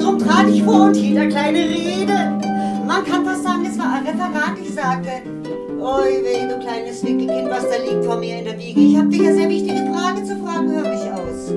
[0.00, 2.40] Drum trat ich vor und hielt eine kleine Rede.
[2.86, 4.56] Man kann fast sagen, es war ein Referat.
[4.62, 5.10] Ich sagte,
[5.78, 8.80] oi weh, du kleines Wickelkind, was da liegt vor mir in der Wiege.
[8.80, 11.52] Ich hab dich eine sehr wichtige Frage zu fragen, hör mich aus.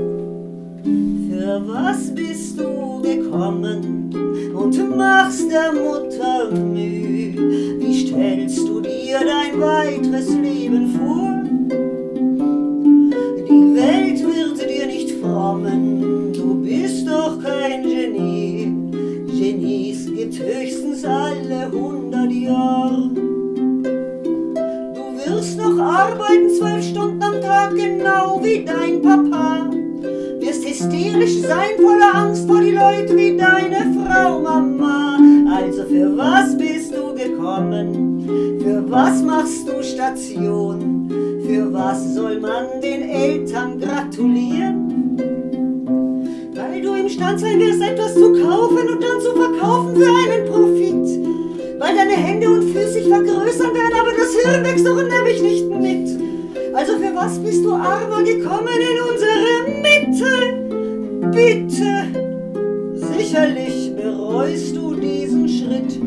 [1.33, 4.11] Für was bist du gekommen
[4.53, 7.79] und machst der Mutter Mühe?
[7.79, 11.41] Wie stellst du dir dein weiteres Leben vor?
[13.49, 18.71] Die Welt wird dir nicht frommen, du bist doch kein Genie.
[19.25, 23.09] Genies gibt höchstens alle hundert Jahre.
[24.93, 29.72] Du wirst noch arbeiten zwölf Stunden am Tag, genau wie dein Papa.
[30.83, 35.17] Hysterisch sein, voller Angst vor die Leute wie deine Frau Mama.
[35.49, 38.59] Also für was bist du gekommen?
[38.61, 41.09] Für was machst du Station?
[41.47, 45.17] Für was soll man den Eltern gratulieren?
[46.53, 51.79] Weil du imstand sein wirst, etwas zu kaufen und dann zu verkaufen für einen Profit.
[51.79, 55.69] Weil deine Hände und Füße sich vergrößern werden, aber das Hirn wächst doch nämlich nicht
[55.69, 56.75] mit.
[56.75, 60.52] Also für was bist du armer gekommen in unsere Mitte?
[61.31, 62.07] Bitte,
[62.95, 65.99] sicherlich bereust du diesen Schritt.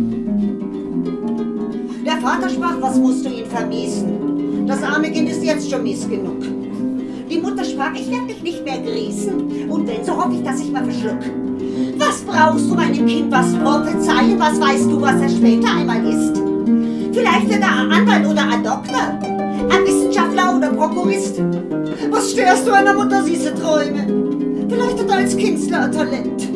[2.04, 4.66] Der Vater sprach, was musst du ihn vermiesen?
[4.66, 6.42] Das arme Kind ist jetzt schon mies genug.
[7.30, 9.68] Die Mutter sprach, ich werde dich nicht mehr grießen.
[9.68, 11.18] Und wenn, so hoffe ich, dass ich mal verschluck.
[11.98, 14.38] Was brauchst du meinem Kind was prophezeien?
[14.38, 16.40] Was weißt du, was er später einmal ist?
[17.12, 21.40] Vielleicht wird er ein Anwalt oder ein Doktor, ein Wissenschaftler oder Prokurist.
[22.10, 24.25] Was störst du einer Mutter süße Träume?
[24.68, 26.48] Vielleicht hat er als Künstler ein Talent.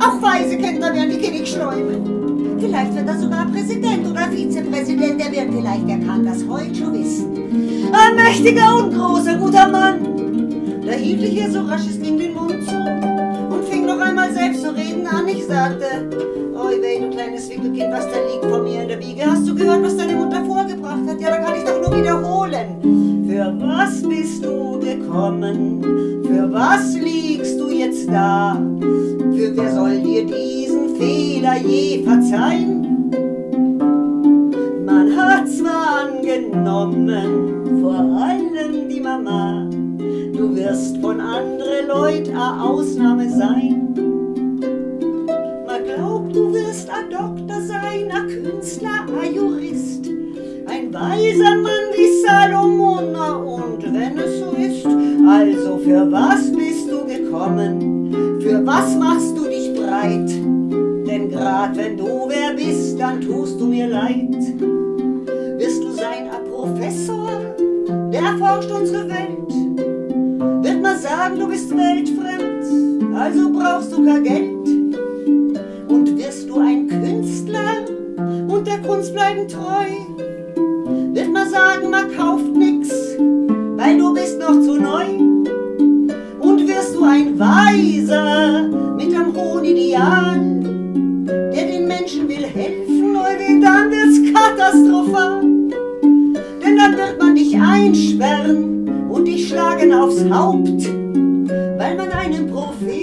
[0.00, 2.58] Auch weise Kinder werden die König schäumen.
[2.58, 6.94] Vielleicht wird er sogar Präsident oder Vizepräsident, der wird vielleicht, er kann das heute schon
[6.94, 7.92] wissen.
[7.92, 10.14] Ein mächtiger und großer, guter Mann.
[10.86, 14.32] Da hielt ich ihr so rasch es ging den Mund zu und fing noch einmal
[14.32, 15.28] selbst zu reden an.
[15.28, 15.86] Ich sagte,
[16.54, 19.24] oi weh, du kleines Wickelkind, was da liegt vor mir in der Wiege.
[19.24, 21.20] Hast du gehört, was deine Mutter vorgebracht hat?
[21.20, 23.26] Ja, da kann ich doch nur wiederholen.
[23.28, 26.23] Für was bist du gekommen?
[26.54, 28.54] Was liegst du jetzt da?
[28.78, 33.10] Für wer soll dir diesen Fehler je verzeihen?
[34.86, 43.28] Man hat zwar angenommen, vor allem die Mama, du wirst von andere Leute a Ausnahme
[43.28, 43.92] sein.
[45.66, 50.06] Man glaubt, du wirst a Doktor sein, a Künstler, a Jurist,
[50.66, 52.83] ein weiser Mann wie Salomon,
[55.28, 58.40] also für was bist du gekommen?
[58.40, 60.30] Für was machst du dich breit?
[61.06, 64.34] Denn grad wenn du wer bist, dann tust du mir leid.
[65.58, 67.30] Wirst du sein a Professor,
[68.12, 70.64] der erforscht unsere Welt?
[70.64, 74.68] Wird man sagen, du bist weltfremd, also brauchst du kein Geld?
[75.88, 77.84] Und wirst du ein Künstler
[78.48, 79.86] und der Kunst bleiben treu?
[81.12, 82.83] Wird man sagen, man kauft nix,
[87.24, 90.40] ein Weiser mit einem hohen Ideal,
[91.26, 95.40] der den Menschen will helfen, weh, dann wird's katastrophal.
[96.62, 100.86] Denn dann wird man dich einsperren und dich schlagen aufs Haupt,
[101.78, 102.93] weil man einem Propheten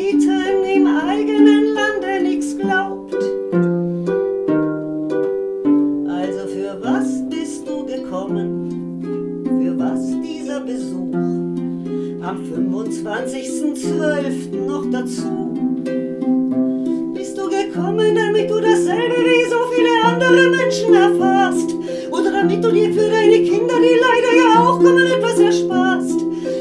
[15.12, 15.26] 25.12.
[15.26, 15.52] noch
[15.82, 17.14] dazu.
[17.14, 21.76] Bist du gekommen, damit du dasselbe wie so viele andere Menschen erfährst?
[22.12, 26.20] Oder damit du dir für deine Kinder, die leider ja auch kommen, etwas ersparst?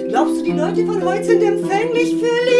[0.09, 2.60] Glaubst du, die Leute von heute sind empfänglich für Liebe,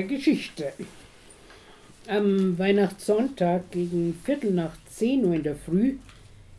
[0.00, 0.72] wahre Geschichte.
[2.08, 5.96] Am Weihnachtssonntag gegen Viertel nach zehn Uhr in der Früh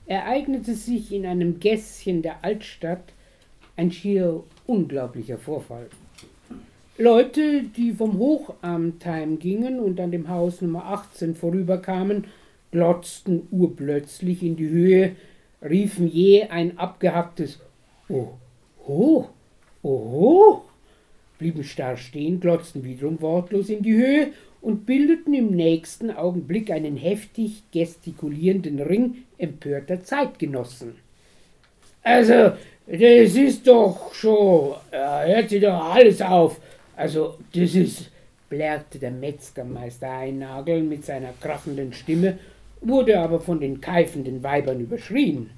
[0.06, 3.14] ereignete sich in einem Gässchen der Altstadt
[3.76, 5.88] ein schier unglaublicher Vorfall.
[6.98, 12.26] Leute, die vom Hochamt heimgingen und an dem Haus Nummer 18 vorüberkamen,
[12.72, 15.16] glotzten urplötzlich in die Höhe,
[15.64, 17.60] riefen je ein abgehacktes
[18.08, 18.34] Oh,
[18.86, 19.26] oh,
[19.82, 20.62] oh,
[21.42, 24.28] blieben starr stehen, glotzten wiederum wortlos in die Höhe
[24.62, 30.98] und bildeten im nächsten Augenblick einen heftig gestikulierenden Ring empörter Zeitgenossen.
[32.04, 32.52] Also,
[32.86, 36.62] das ist doch schon, hört sich doch alles auf.
[36.96, 38.12] Also, das ist,
[38.48, 42.38] blärte der Metzgermeister Einnagel mit seiner krachenden Stimme,
[42.82, 45.50] wurde aber von den keifenden Weibern überschrien.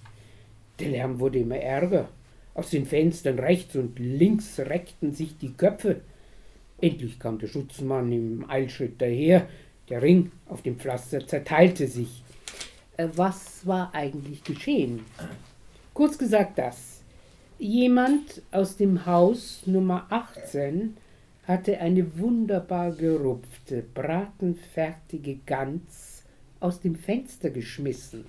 [0.80, 2.08] Der Lärm wurde immer ärger.
[2.56, 6.02] Aus den Fenstern rechts und links reckten sich die Köpfe.
[6.80, 9.48] Endlich kam der Schutzmann im Eilschritt daher.
[9.90, 12.24] Der Ring auf dem Pflaster zerteilte sich.
[12.98, 15.02] Äh, was war eigentlich geschehen?
[15.94, 17.02] Kurz gesagt das.
[17.58, 20.98] Jemand aus dem Haus Nummer 18
[21.48, 26.24] hatte eine wunderbar gerupfte, bratenfertige Gans
[26.60, 28.26] aus dem Fenster geschmissen.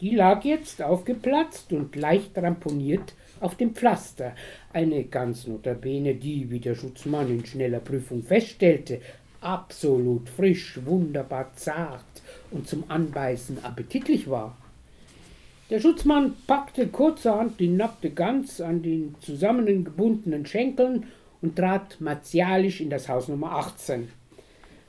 [0.00, 4.34] Die lag jetzt aufgeplatzt und leicht ramponiert auf dem Pflaster.
[4.72, 9.00] Eine ganz notabene, die, wie der Schutzmann in schneller Prüfung feststellte,
[9.42, 12.04] absolut frisch, wunderbar zart
[12.50, 14.56] und zum Anbeißen appetitlich war.
[15.68, 21.06] Der Schutzmann packte kurzerhand die nackte Gans an den zusammengebundenen Schenkeln
[21.42, 24.08] und trat martialisch in das Haus Nummer 18.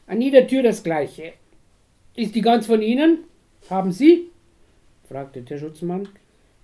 [0.08, 1.34] An jeder Tür das Gleiche.
[2.16, 3.20] Ist die Gans von Ihnen?
[3.70, 4.31] Haben Sie?
[5.12, 6.08] Fragte der Schutzmann.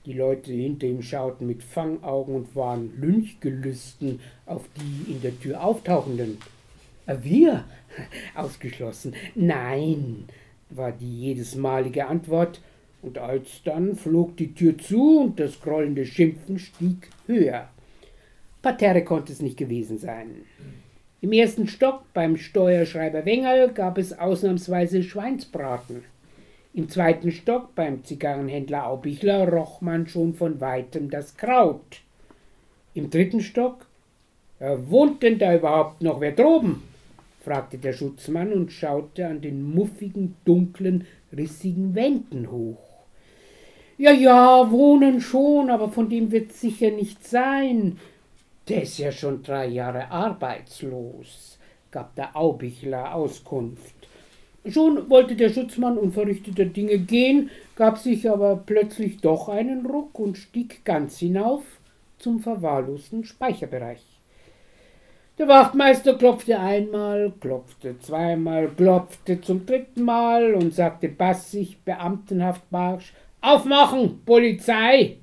[0.06, 5.62] Die Leute hinter ihm schauten mit Fangaugen und waren Lynchgelüsten auf die in der Tür
[5.62, 6.38] auftauchenden.
[7.22, 7.66] Wir?
[8.36, 9.16] Ausgeschlossen.
[9.36, 10.28] Nein,
[10.70, 12.62] war die jedesmalige Antwort,
[13.02, 17.70] und alsdann flog die Tür zu und das grollende Schimpfen stieg höher.
[18.62, 20.30] Parterre konnte es nicht gewesen sein.
[21.22, 26.04] Im ersten Stock beim Steuerschreiber Wengerl gab es ausnahmsweise Schweinsbraten.
[26.78, 32.02] Im zweiten Stock beim Zigarrenhändler Aubichler roch man schon von weitem das Kraut.
[32.94, 33.88] Im dritten Stock
[34.60, 36.84] äh, wohnt denn da überhaupt noch wer droben?
[37.44, 42.78] fragte der Schutzmann und schaute an den muffigen, dunklen, rissigen Wänden hoch.
[43.98, 47.98] Ja, ja, wohnen schon, aber von dem wird sicher nicht sein.
[48.70, 51.58] Der ist ja schon drei Jahre arbeitslos,
[51.90, 53.97] gab der Aubichler Auskunft.
[54.72, 60.38] Schon wollte der Schutzmann unverrichteter Dinge gehen, gab sich aber plötzlich doch einen Ruck und
[60.38, 61.64] stieg ganz hinauf
[62.18, 64.04] zum verwahrlosten Speicherbereich.
[65.38, 73.14] Der Wachtmeister klopfte einmal, klopfte zweimal, klopfte zum dritten Mal und sagte bassig, beamtenhaft barsch:
[73.42, 75.18] Aufmachen, Polizei!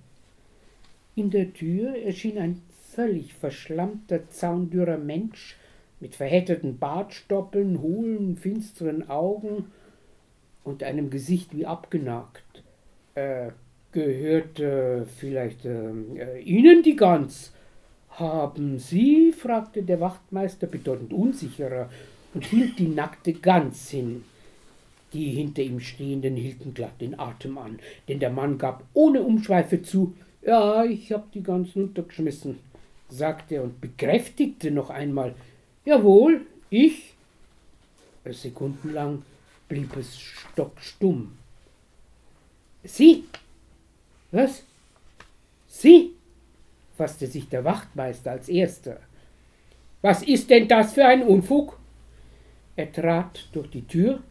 [1.17, 2.63] In der Tür erschien ein
[2.93, 5.57] völlig verschlammter, zaundürrer Mensch
[6.05, 9.73] mit verhätteten Bartstoppeln, hohlen, finsteren Augen
[10.63, 12.63] und einem Gesicht wie abgenagt.
[13.15, 13.53] Äh,
[13.91, 17.55] gehört äh, vielleicht äh, Ihnen die Gans?
[18.11, 19.33] Haben Sie?
[19.33, 21.89] fragte der Wachtmeister bedeutend unsicherer
[22.35, 24.25] und hielt die nackte Gans hin.
[25.15, 27.79] Die hinter ihm Stehenden hielten glatt den Atem an,
[28.09, 30.13] denn der Mann gab ohne Umschweife zu,
[30.43, 32.59] ja, ich hab die Gans runtergeschmissen,
[33.09, 35.35] sagte er und bekräftigte noch einmal,
[35.85, 37.15] Jawohl, ich.
[38.25, 39.23] Sekundenlang
[39.69, 41.37] blieb es stockstumm.
[42.83, 43.25] Sie?
[44.31, 44.63] Was?
[45.69, 46.13] Sie?
[46.97, 49.01] fasste sich der Wachtmeister als erster.
[50.01, 51.79] Was ist denn das für ein Unfug?
[52.77, 54.23] Er trat durch die Tür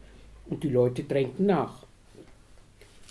[0.48, 1.86] und die Leute drängten nach.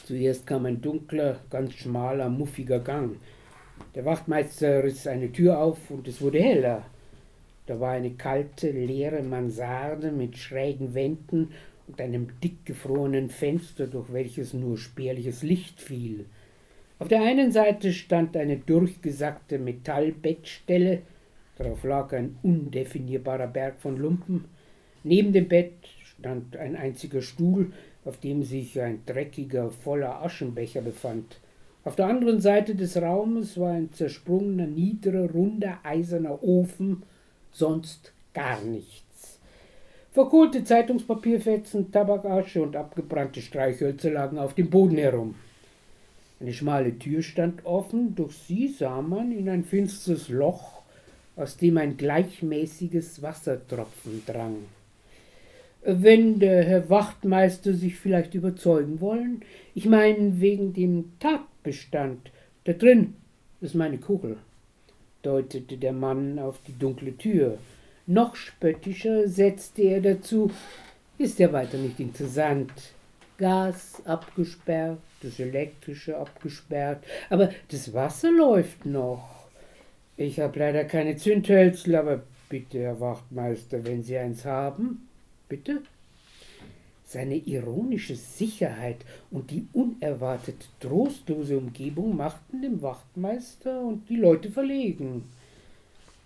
[0.06, 3.16] Zuerst kam ein dunkler, ganz schmaler, muffiger Gang.
[3.94, 6.84] Der Wachtmeister riss eine Tür auf und es wurde heller.
[7.66, 11.50] Da war eine kalte, leere Mansarde mit schrägen Wänden
[11.86, 16.26] und einem dickgefrorenen Fenster, durch welches nur spärliches Licht fiel.
[16.98, 21.02] Auf der einen Seite stand eine durchgesackte Metallbettstelle,
[21.56, 24.44] darauf lag ein undefinierbarer Berg von Lumpen.
[25.04, 25.74] Neben dem Bett
[26.04, 27.72] stand ein einziger Stuhl,
[28.04, 31.40] auf dem sich ein dreckiger, voller Aschenbecher befand.
[31.84, 37.02] Auf der anderen Seite des Raumes war ein zersprungener, niederer, runder, eiserner Ofen
[37.52, 39.38] sonst gar nichts.
[40.12, 45.36] Verkohlte Zeitungspapierfetzen, Tabakasche und abgebrannte Streichhölzer lagen auf dem Boden herum.
[46.40, 50.82] Eine schmale Tür stand offen, durch sie sah man in ein finsteres Loch,
[51.36, 54.56] aus dem ein gleichmäßiges Wassertropfen drang.
[55.84, 59.42] Wenn der Herr Wachtmeister sich vielleicht überzeugen wollen,
[59.74, 62.30] ich meine wegen dem Tatbestand,
[62.64, 63.14] da drin
[63.60, 64.36] ist meine Kugel
[65.22, 67.58] deutete der Mann auf die dunkle Tür.
[68.06, 70.50] Noch spöttischer setzte er dazu,
[71.18, 72.72] ist ja weiter nicht interessant.
[73.38, 79.48] Gas abgesperrt, das elektrische abgesperrt, aber das Wasser läuft noch.
[80.16, 82.22] Ich habe leider keine Zündhölzel, aber
[82.52, 85.08] Bitte, Herr Wachtmeister, wenn Sie eins haben.
[85.48, 85.80] Bitte?
[87.12, 95.24] Seine ironische Sicherheit und die unerwartet trostlose Umgebung machten den Wachtmeister und die Leute verlegen.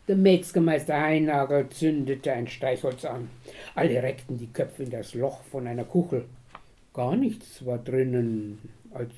[0.06, 3.28] Der Metzgermeister Heinagel zündete ein Streichholz an.
[3.74, 6.26] Alle reckten die Köpfe in das Loch von einer Kuchel.
[6.94, 8.60] Gar nichts war drinnen,
[8.94, 9.10] als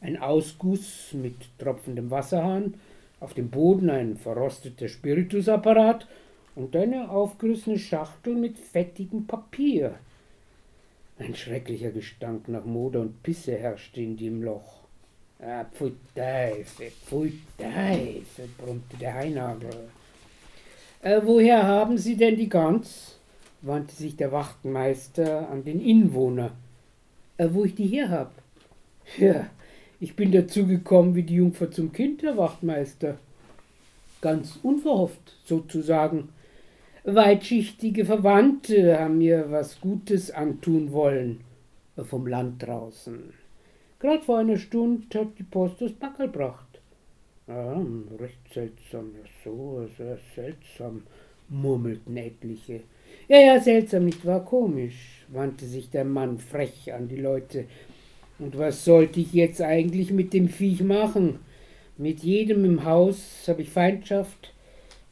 [0.00, 2.74] ein Ausguss mit tropfendem Wasserhahn,
[3.20, 6.08] auf dem Boden ein verrosteter Spiritusapparat
[6.56, 10.00] und eine aufgerissene Schachtel mit fettigem Papier.
[11.18, 14.80] Ein schrecklicher Gestank nach Moder und Pisse herrschte in dem Loch.
[15.40, 19.88] Ah, pfui Teufel, pfui Teufel, brummte der Heinagel.
[21.02, 23.18] Äh, woher haben Sie denn die Gans?
[23.62, 26.52] wandte sich der Wachtmeister an den Inwohner.
[27.38, 28.32] Äh, wo ich die her hab?
[29.18, 29.48] Ja,
[30.00, 33.18] ich bin dazu gekommen wie die Jungfer zum Kind, Herr Wachtmeister.
[34.20, 36.28] Ganz unverhofft, sozusagen.
[37.08, 41.38] Weitschichtige Verwandte haben mir was Gutes antun wollen,
[41.96, 43.32] vom Land draußen.
[44.00, 46.80] Gerade vor einer Stunde hat die Post das Backel gebracht.
[47.46, 47.80] Ah,
[48.18, 51.04] recht seltsam, ja so, sehr seltsam,
[51.48, 52.80] murmelten etliche.
[53.28, 54.44] Ja, ja, seltsam, nicht wahr?
[54.44, 57.66] Komisch, wandte sich der Mann frech an die Leute.
[58.40, 61.38] Und was sollte ich jetzt eigentlich mit dem Viech machen?
[61.98, 64.52] Mit jedem im Haus habe ich Feindschaft.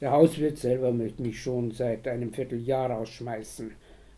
[0.01, 3.71] Der Hauswirt selber möchte mich schon seit einem Vierteljahr rausschmeißen.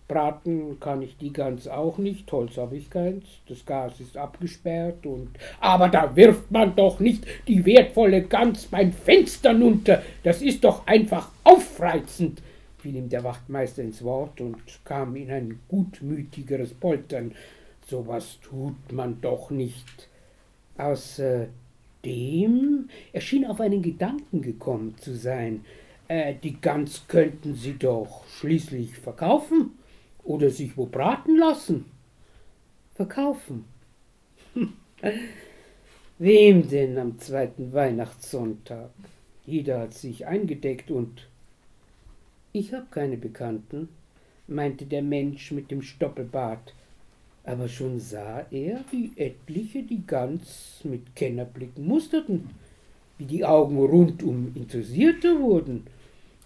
[0.09, 5.05] Braten kann ich die Gans auch nicht, Holz habe ich keins, das Gas ist abgesperrt
[5.05, 5.31] und.
[5.61, 10.87] Aber da wirft man doch nicht die wertvolle Gans beim Fenster nunter, das ist doch
[10.87, 12.41] einfach aufreizend,
[12.79, 17.33] fiel ihm der Wachtmeister ins Wort und kam in ein gutmütigeres Poltern.
[17.89, 20.09] So was tut man doch nicht.
[22.07, 25.65] Außerdem, er schien auf einen Gedanken gekommen zu sein.
[26.09, 29.73] Äh, die Gans könnten Sie doch schließlich verkaufen
[30.23, 31.87] oder sich wo braten lassen.
[32.95, 33.65] Verkaufen.
[36.19, 38.91] Wem denn am zweiten Weihnachtssonntag?
[39.45, 41.29] Jeder hat sich eingedeckt und
[42.53, 43.89] ich hab keine Bekannten,
[44.47, 46.73] meinte der Mensch mit dem Stoppelbart,
[47.47, 52.51] aber schon sah er, wie etliche die ganz mit Kennerblicken musterten,
[53.19, 55.87] wie die Augen rundum interessierter wurden,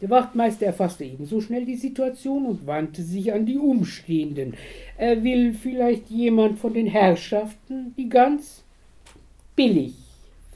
[0.00, 4.54] der Wachtmeister erfasste ebenso schnell die Situation und wandte sich an die Umstehenden.
[4.96, 8.62] Er will vielleicht jemand von den Herrschaften die Gans?
[9.54, 9.94] Billig,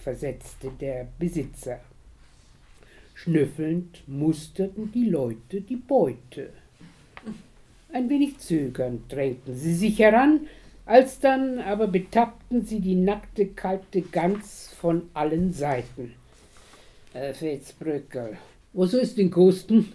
[0.03, 1.81] versetzte der Besitzer.
[3.15, 6.51] Schnüffelnd musterten die Leute die Beute.
[7.95, 10.49] Ein wenig zögernd drängten sie sich heran,
[10.85, 16.12] alsdann aber betappten sie die nackte, kalte Gans von allen Seiten.
[17.12, 18.37] Äh, Fitzbrückel,
[18.73, 19.93] soll es denn kosten?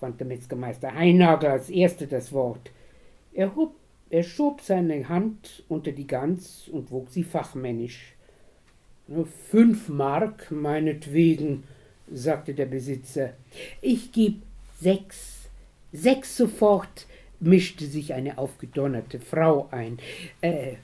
[0.00, 2.72] fand der Metzgermeister Heinagel als Erster das Wort.
[3.32, 3.76] Er, hob,
[4.10, 8.14] er schob seine Hand unter die Gans und wog sie fachmännisch.
[9.06, 11.62] Nur fünf Mark, meinetwegen,
[12.12, 13.34] sagte der Besitzer.
[13.80, 14.42] Ich geb
[14.80, 15.48] sechs,
[15.92, 17.06] sechs sofort,
[17.40, 19.98] mischte sich eine aufgedonnerte Frau ein.
[20.40, 20.74] Äh,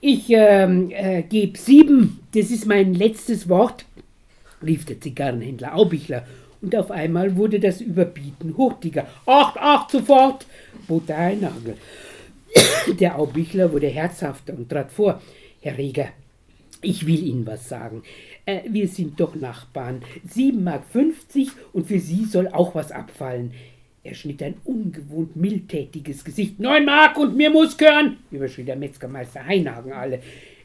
[0.00, 3.84] ich ähm, äh, geb sieben, das ist mein letztes Wort,
[4.64, 6.26] rief der Zigarrenhändler Aubichler
[6.60, 9.06] und auf einmal wurde das Überbieten hurtiger.
[9.26, 10.46] Acht, acht, sofort,
[10.88, 11.76] bot der Heinagel.
[12.98, 15.20] Der Aubichler wurde herzhafter und trat vor.
[15.60, 16.08] Herr Reger,
[16.80, 18.02] ich will Ihnen was sagen.
[18.44, 20.02] Äh, wir sind doch Nachbarn.
[20.28, 20.82] 7,50 Mark
[21.72, 23.52] und für Sie soll auch was abfallen.
[24.04, 26.58] Er schnitt ein ungewohnt mildtätiges Gesicht.
[26.58, 30.18] Neun Mark und mir muss gehören, überschrie der Metzgermeister Heinhagen alle.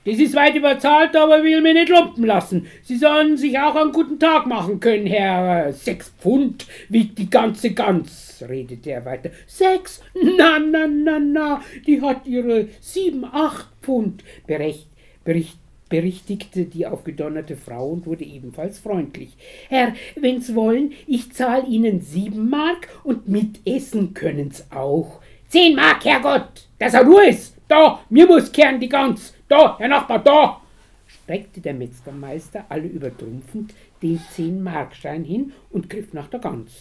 [0.06, 2.66] Das ist weit überzahlt, aber will mir nicht lumpen lassen.
[2.82, 5.72] Sie sollen sich auch einen guten Tag machen können, Herr.
[5.72, 9.30] Sechs Pfund wiegt die ganze Gans, redete er weiter.
[9.46, 10.02] Sechs?
[10.16, 14.24] Na, na, na, na, die hat ihre sieben, acht Pfund.
[14.48, 14.88] Berecht,
[15.24, 15.60] bericht,
[15.90, 19.36] berichtigte die aufgedonnerte Frau und wurde ebenfalls freundlich.
[19.70, 25.22] Herr, wenn's wollen, ich zahl Ihnen sieben Mark und mitessen können's auch.
[25.48, 27.56] Zehn Mark, Herrgott, dass er nur ist.
[27.68, 29.34] Da, mir muss kehren die Gans.
[29.48, 30.62] Da, Herr Nachbar, da!
[31.08, 36.72] streckte der Metzgermeister alle übertrumpfend den Zehn-Markschein hin und griff nach der Gans.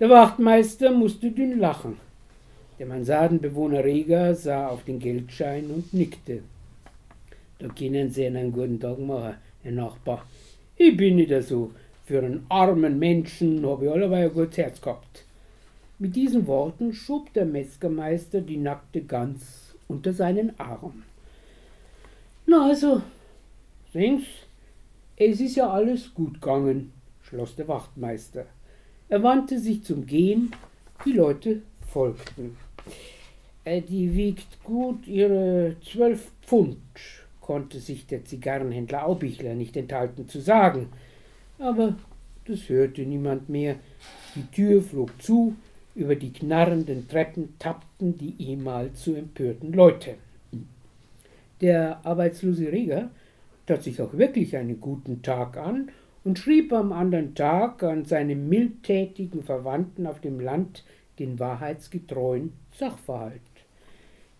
[0.00, 1.96] Der Wachtmeister musste dünn lachen.
[2.78, 6.42] Der Mansardenbewohner Reger sah auf den Geldschein und nickte.
[7.64, 10.26] Da können Sie einen guten Tag machen, Herr Nachbar.
[10.76, 11.70] Ich bin nicht so.
[12.04, 15.24] Für einen armen Menschen habe ich allerweil ein gutes Herz gehabt.
[15.98, 21.04] Mit diesen Worten schob der Metzgermeister die nackte Gans unter seinen Arm.
[22.44, 23.00] Na also,
[23.94, 24.24] sehen's,
[25.16, 26.92] es ist ja alles gut gegangen,
[27.22, 28.44] schloss der Wachtmeister.
[29.08, 30.50] Er wandte sich zum Gehen,
[31.06, 32.58] die Leute folgten.
[33.64, 36.76] Äh, die wiegt gut ihre zwölf Pfund,
[37.44, 40.88] konnte sich der Zigarrenhändler Aubichler nicht enthalten zu sagen.
[41.58, 41.94] Aber
[42.46, 43.76] das hörte niemand mehr.
[44.34, 45.54] Die Tür flog zu,
[45.94, 50.14] über die knarrenden Treppen tappten die ehemals so empörten Leute.
[51.60, 53.10] Der arbeitslose Reger
[53.66, 55.90] tat sich auch wirklich einen guten Tag an
[56.24, 60.82] und schrieb am anderen Tag an seine mildtätigen Verwandten auf dem Land
[61.18, 63.42] den wahrheitsgetreuen Sachverhalt.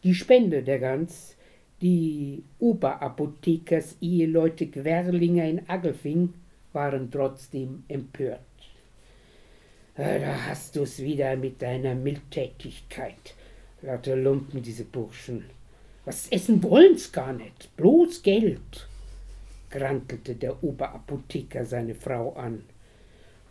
[0.05, 1.37] Die Spende der Gans,
[1.85, 6.33] die Oberapothekers Eheleute Gwerlinger in Agelfing,
[6.73, 8.41] waren trotzdem empört.
[9.95, 10.05] Da
[10.49, 13.35] hast du's wieder mit deiner Mildtätigkeit.
[13.83, 15.45] Lauter Lumpen, diese Burschen.
[16.07, 18.89] Was essen wollen's gar nicht, bloß Geld
[19.75, 22.63] grantelte der Oberapotheker seine Frau an.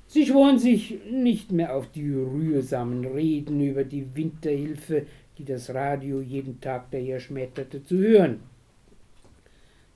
[0.07, 5.05] Sie schworen sich nicht mehr auf die rührsamen Reden über die Winterhilfe,
[5.37, 8.41] die das Radio jeden Tag daher schmetterte, zu hören.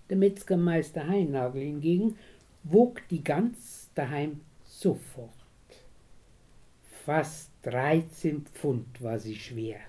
[0.10, 2.18] Der Metzgermeister Heinagel hingegen
[2.64, 5.32] wog die Gans daheim sofort.
[7.06, 9.80] Fast dreizehn Pfund war sie schwer.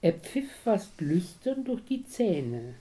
[0.00, 2.74] Er pfiff fast lüstern durch die Zähne,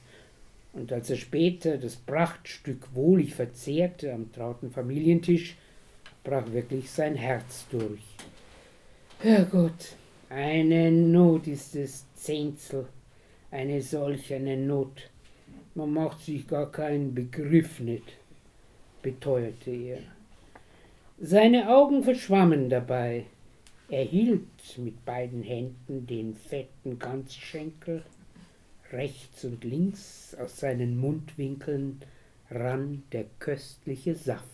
[0.74, 5.56] und als er später das Prachtstück wohlig verzehrte am trauten Familientisch,
[6.24, 8.02] brach wirklich sein Herz durch.
[9.20, 9.96] Herrgott,
[10.32, 12.88] eine Not ist es, Zehnzel,
[13.52, 15.10] eine solch eine Not.
[15.76, 18.18] Man macht sich gar keinen Begriff nicht,
[19.02, 20.00] beteuerte er.
[21.20, 23.26] Seine Augen verschwammen dabei.
[23.90, 28.04] Er hielt mit beiden Händen den fetten Ganzschenkel
[28.92, 32.02] Rechts und links aus seinen Mundwinkeln
[32.50, 34.46] rann der köstliche Saft.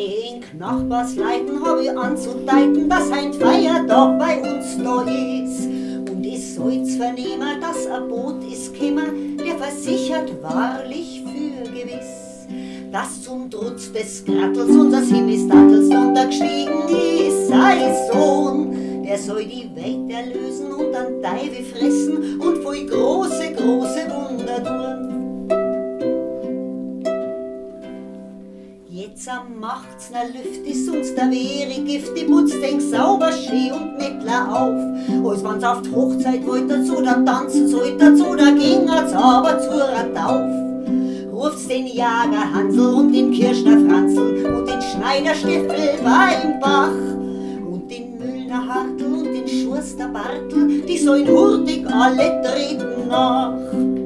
[0.00, 5.66] Hey, Nachbarsleiten hab ich anzudeuten, dass ein Feiertag bei uns da ist.
[6.08, 9.06] Und ich soll's vernehmen, dass ein Boot ist kämmer,
[9.44, 12.46] der versichert wahrlich für gewiss
[12.92, 19.02] dass zum Trutz des Grattels unser Himmelstattels untergestiegen ist sein Sohn.
[19.02, 23.77] Der soll die Welt erlösen und an Teufel fressen und voll große, große
[29.28, 33.72] Jetzt am macht's na Lüft ist uns der Wehre Gift, die putzt denk sauber schön
[33.72, 35.30] und nettler auf.
[35.30, 40.14] Als wann's auf die Hochzeit wollt dazu, da tanzen sollt dazu, da gingert's aber zur
[40.14, 40.40] Tauf
[41.30, 46.90] ruft's den Jager Hansel und den Kirschner Franzl und den Schneider Stiefel beim Bach
[47.70, 53.97] und den Müllner Hartl und den Schurster Bartl, die sollen hurtig alle treten nach.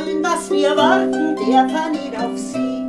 [0.00, 2.80] Wollen, dass wir warten, der kann nicht auf sie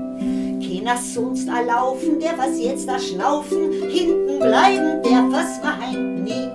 [0.82, 6.50] keiner sonst erlaufen, der was jetzt da schnaufen, hinten bleiben, der was verheint nie.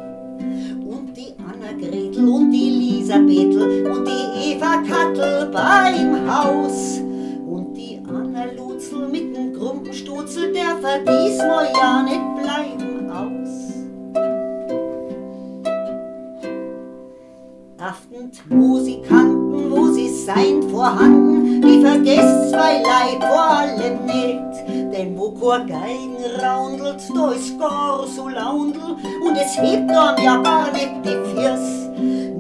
[0.85, 7.01] Und die Anna Gretel und die Lisa Betel und die Eva Kattel beim Haus.
[7.47, 13.47] Und die Anna Lutzel mit dem Grumpenstutzel, der verdies mal ja nicht bleiben aus.
[17.79, 19.46] Haftend Musikanten,
[20.27, 24.93] sein vorhanden, die vergesst zwei Leib vor allem nicht.
[24.93, 30.37] Denn wo Chor Geigen raundelt, da ist gar so laundel und es hebt dann ja
[30.39, 31.89] gar nicht die Fiers.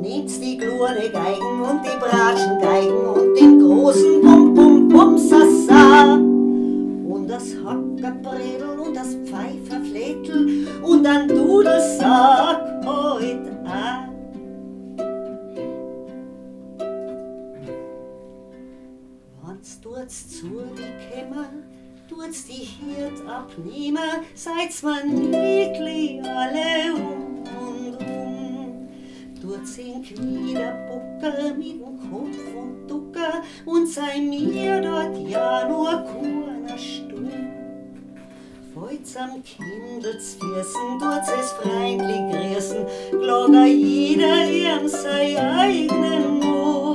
[0.02, 7.28] Nehmt's die kleine Geigen und die Bratschengeigen und den großen Bum Bum Bum Sasa und
[7.28, 13.55] das Hackerbredel und das Pfeiferflätel und ein Dudelsack heut
[19.96, 21.48] tut's zu die Kämmer,
[22.06, 28.88] tut's die Hirt abnehmen, seid's man niedlich alle um und um.
[29.40, 36.02] Tut's in wieder Bucker mit dem Kopf und Ducker und sei mir dort ja nur
[36.02, 37.30] kurner Stumm.
[38.74, 46.85] Feuz am Kindels Fiersen, tut's es freundlich grüßen, glager jeder ihrem sei eigenen Mut.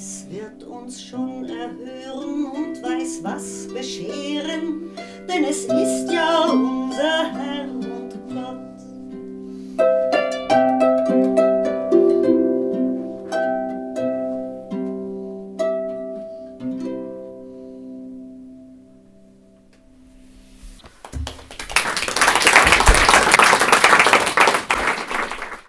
[0.00, 4.92] Es wird uns schon erhören und weiß was bescheren,
[5.28, 8.78] denn es ist ja unser Herr und Gott.